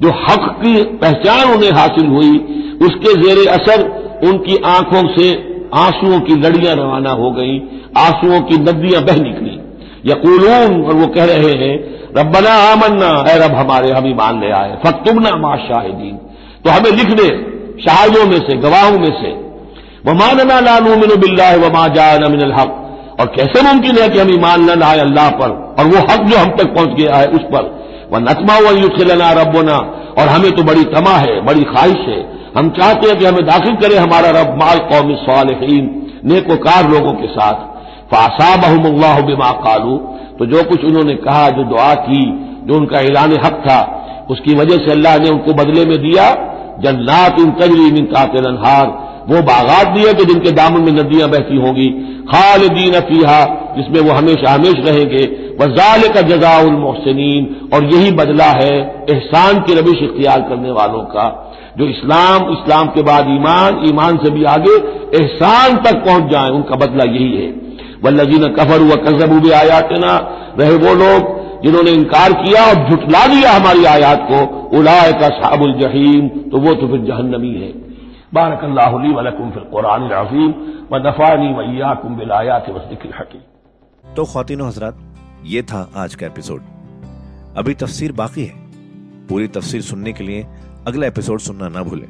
जो 0.00 0.10
हक 0.10 0.48
की 0.62 0.82
पहचान 0.82 1.52
उन्हें 1.52 1.70
हासिल 1.70 2.06
हुई, 2.06 2.38
उसके 2.82 3.14
जेर 3.22 3.48
असर 3.48 3.84
उनकी 4.24 4.56
आँखों 4.56 5.06
से 5.14 5.30
आंसुओं 5.74 6.20
की 6.20 6.34
लड़ियाँ 6.34 6.76
रवाना 6.76 7.10
हो 7.10 7.30
गई, 7.30 7.58
आंसुओं 7.98 8.40
की 8.40 8.56
नदियाँ 8.56 9.02
बह 9.02 9.16
निकली। 9.16 9.58
यकूलून, 10.10 10.82
और 10.84 10.94
वो 10.94 11.06
कह 11.06 11.24
रहे 11.24 11.52
हैं, 11.52 11.74
रब्बना 12.16 12.50
आमन्ना 12.50 13.24
है 13.28 13.38
रब 13.46 13.54
हमारे, 13.54 13.90
हम 13.90 14.06
ईमान 14.06 14.40
ले 14.40 14.50
आए 14.50 14.78
फतुबना 14.86 15.36
मा 15.36 15.56
शाहिदीन। 15.56 16.16
तो 16.64 16.70
हमें 16.70 16.90
लिख 16.90 17.10
दे 17.10 17.51
शाहिदों 17.88 18.24
में 18.24 18.38
से, 18.38 18.56
गवाहों 18.56 18.98
में 18.98 19.22
से। 19.22 19.42
वमानना 20.10 20.60
लानूमिन 20.60 21.20
बिल्ला 21.20 21.68
वमा 21.68 21.88
जाना 21.88 22.28
मिनल 22.28 22.52
हक। 22.52 22.78
और 23.20 23.26
कैसे 23.26 23.62
मुमकिन 23.62 23.98
है 23.98 24.08
कि 24.08 24.18
हम 24.18 24.30
ईमान 24.30 24.60
न 24.60 24.80
लाए 24.80 24.98
अल्लाह 24.98 25.30
पर? 25.30 25.76
और 25.78 25.86
वो 25.86 25.98
हक 25.98 26.20
जो 26.20 26.38
हम 26.38 26.50
तक 26.50 26.74
पहुँच 26.74 26.88
गया 26.88 27.16
है, 27.16 27.26
उस 27.26 27.40
पर। 27.40 27.82
वह 28.12 28.18
नतमा 28.18 28.58
व 28.58 28.76
युखलना 28.76 29.32
रबना 29.32 29.76
और 30.18 30.28
हमें 30.28 30.52
तो 30.52 30.62
बड़ी 30.62 30.84
तमा 30.84 31.10
है, 31.10 31.44
बड़ी 31.44 31.62
ख्वाहिश 31.62 31.96
है। 31.96 32.32
हम 32.58 32.68
चाहते 32.70 33.08
हैं 33.08 33.18
कि 33.18 33.24
हमें 33.24 33.44
दाखिल 33.44 33.74
करे 33.74 33.96
हमारा 33.96 34.30
रब, 34.30 34.48
माल 34.48 34.78
कौमी 34.78 35.14
सालहीन, 35.14 36.12
नेकोकार 36.24 36.90
लोगों 36.90 37.12
के 37.12 37.26
साथ। 37.26 37.54
फासाबहमल्लाह 38.14 39.20
बिमा 39.20 39.50
कालू। 39.50 39.96
तो 40.38 40.46
जो 40.46 40.62
कुछ 40.62 40.84
उन्होंने 40.84 41.14
कहा, 41.14 41.48
जो 41.48 41.64
दुआ 41.64 41.94
की, 41.94 42.24
जो 42.64 42.74
उनका 42.74 43.00
ऐलान 43.00 43.32
हक 43.32 43.52
था, 43.52 43.98
उसकी 44.30 44.54
वजह 44.54 44.76
से 44.76 44.90
अल्लाह 44.90 45.18
ने 45.18 45.30
उनको 45.30 45.52
बदले 45.54 45.84
में 45.84 45.98
दिया। 45.98 46.51
जन्नात 46.84 47.40
इन 47.40 47.50
तजरी 47.50 47.90
मिन 47.92 48.04
तातिल 48.04 48.58
हार 48.66 49.12
वो 49.28 49.42
बागात 49.42 49.88
दिए 49.88 50.14
कि 50.14 50.24
जिनके 50.24 50.50
दामन 50.50 50.80
में 50.80 50.92
नदियाँ 50.92 51.28
बहती 51.30 51.56
होंगी। 51.56 51.86
खालदीन 52.32 53.00
फीहा, 53.00 53.44
जिसमें 53.76 54.00
वो 54.00 54.12
हमेशा 54.12 54.50
हमेश 54.50 54.74
रहेंगे। 54.78 55.52
वजाल 55.64 56.08
का 56.08 56.20
जजाउल 56.20 56.72
मोहसिन 56.72 57.70
और 57.74 57.84
यही 57.84 58.10
बदला 58.10 58.44
है 58.44 59.06
एहसान 59.10 59.58
की 59.58 59.74
रविश 59.74 60.02
इख्तियार 60.02 60.40
करने 60.40 60.70
वालों 60.70 61.00
का। 61.00 61.54
जो 61.78 61.84
इस्लाम 61.84 62.52
इस्लाम 62.52 62.86
के 62.86 63.02
बाद 63.02 63.26
ईमान 63.28 63.82
ईमान 63.88 64.16
से 64.16 64.30
भी 64.30 64.44
आगे 64.44 64.76
एहसान 65.18 65.76
तक 65.76 65.94
पहुँच 66.06 66.32
जाए, 66.32 66.50
उनका 66.50 66.76
बदला 66.76 67.04
यही 67.04 67.32
है। 67.32 67.52
वल्लजीन 68.04 68.48
कफर 68.48 68.82
व 68.82 68.96
कजबू 68.96 69.40
भी 69.40 69.50
आयातना। 69.50 70.16
रहे 70.60 70.76
वो 70.76 70.94
लोग 70.94 71.42
जिन्होंने 71.62 71.90
इनकार 71.90 72.32
किया 72.32 72.64
और 72.64 72.90
झुटला 72.90 73.26
दिया 73.26 73.52
हमारी 73.52 73.84
आयात 73.84 74.28
को। 74.32 74.61
उलाय 74.72 75.12
का 75.12 75.28
साबुल 75.30 75.72
जहीम 75.74 76.28
तो 76.50 76.58
वो 76.58 76.74
तो 76.74 76.86
फिर 76.88 77.00
जहन्नमी 77.06 77.52
है। 77.54 77.70
बारक 78.34 78.62
अल्लाहली 78.64 79.12
वलकुम 79.14 79.50
फिल 79.50 79.64
कुरान 79.70 80.08
अजीम, 80.10 80.50
व 80.92 81.00
नफानी 81.06 81.52
वैयाकुम 81.54 82.16
बिलायात 82.16 82.70
वस्तिकिल 82.70 83.12
हकीम। 83.18 84.14
तो 84.14 84.24
खातिन 84.24 84.60
हजरात, 84.60 84.98
ये 85.44 85.62
था 85.62 85.90
आज 85.96 86.14
का 86.14 86.26
एपिसोड। 86.26 86.62
अभी 87.56 87.74
तफसीर 87.74 88.12
बाकी 88.12 88.44
है। 88.44 88.60
पूरी 89.28 89.48
तफसीर 89.50 89.82
सुनने 89.82 90.12
के 90.12 90.24
लिए 90.24 90.46
अगला 90.86 91.06
एपिसोड 91.06 91.40
सुनना 91.40 91.68
ना 91.68 91.82
भूलें। 91.82 92.08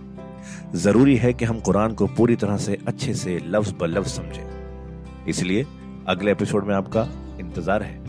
ज़रूरी 0.74 1.16
है 1.16 1.32
कि 1.32 1.44
हम 1.44 1.60
कुरान 1.60 1.94
को 1.94 2.06
पूरी 2.16 2.36
तरह 2.36 2.56
से 2.58 2.78
अच्छे 2.88 3.14
से 3.14 3.38
लफ्ज 3.46 3.74
ब 3.80 3.86
लफ्ज 3.88 4.10
समझें। 4.10 5.26
इसलिए 5.28 5.66
अगले 6.08 6.30
एपिसोड 6.32 6.66
में 6.66 6.74
आपका 6.74 7.06
इंतज़ार 7.40 7.82
है। 7.82 8.00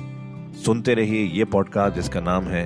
सुनते 0.56 0.94
रहिए 0.94 1.26
ये 1.28 1.46
पॉडकास्ट 1.46 1.96
जिसका 1.96 2.20
नाम 2.22 2.44
है 2.46 2.66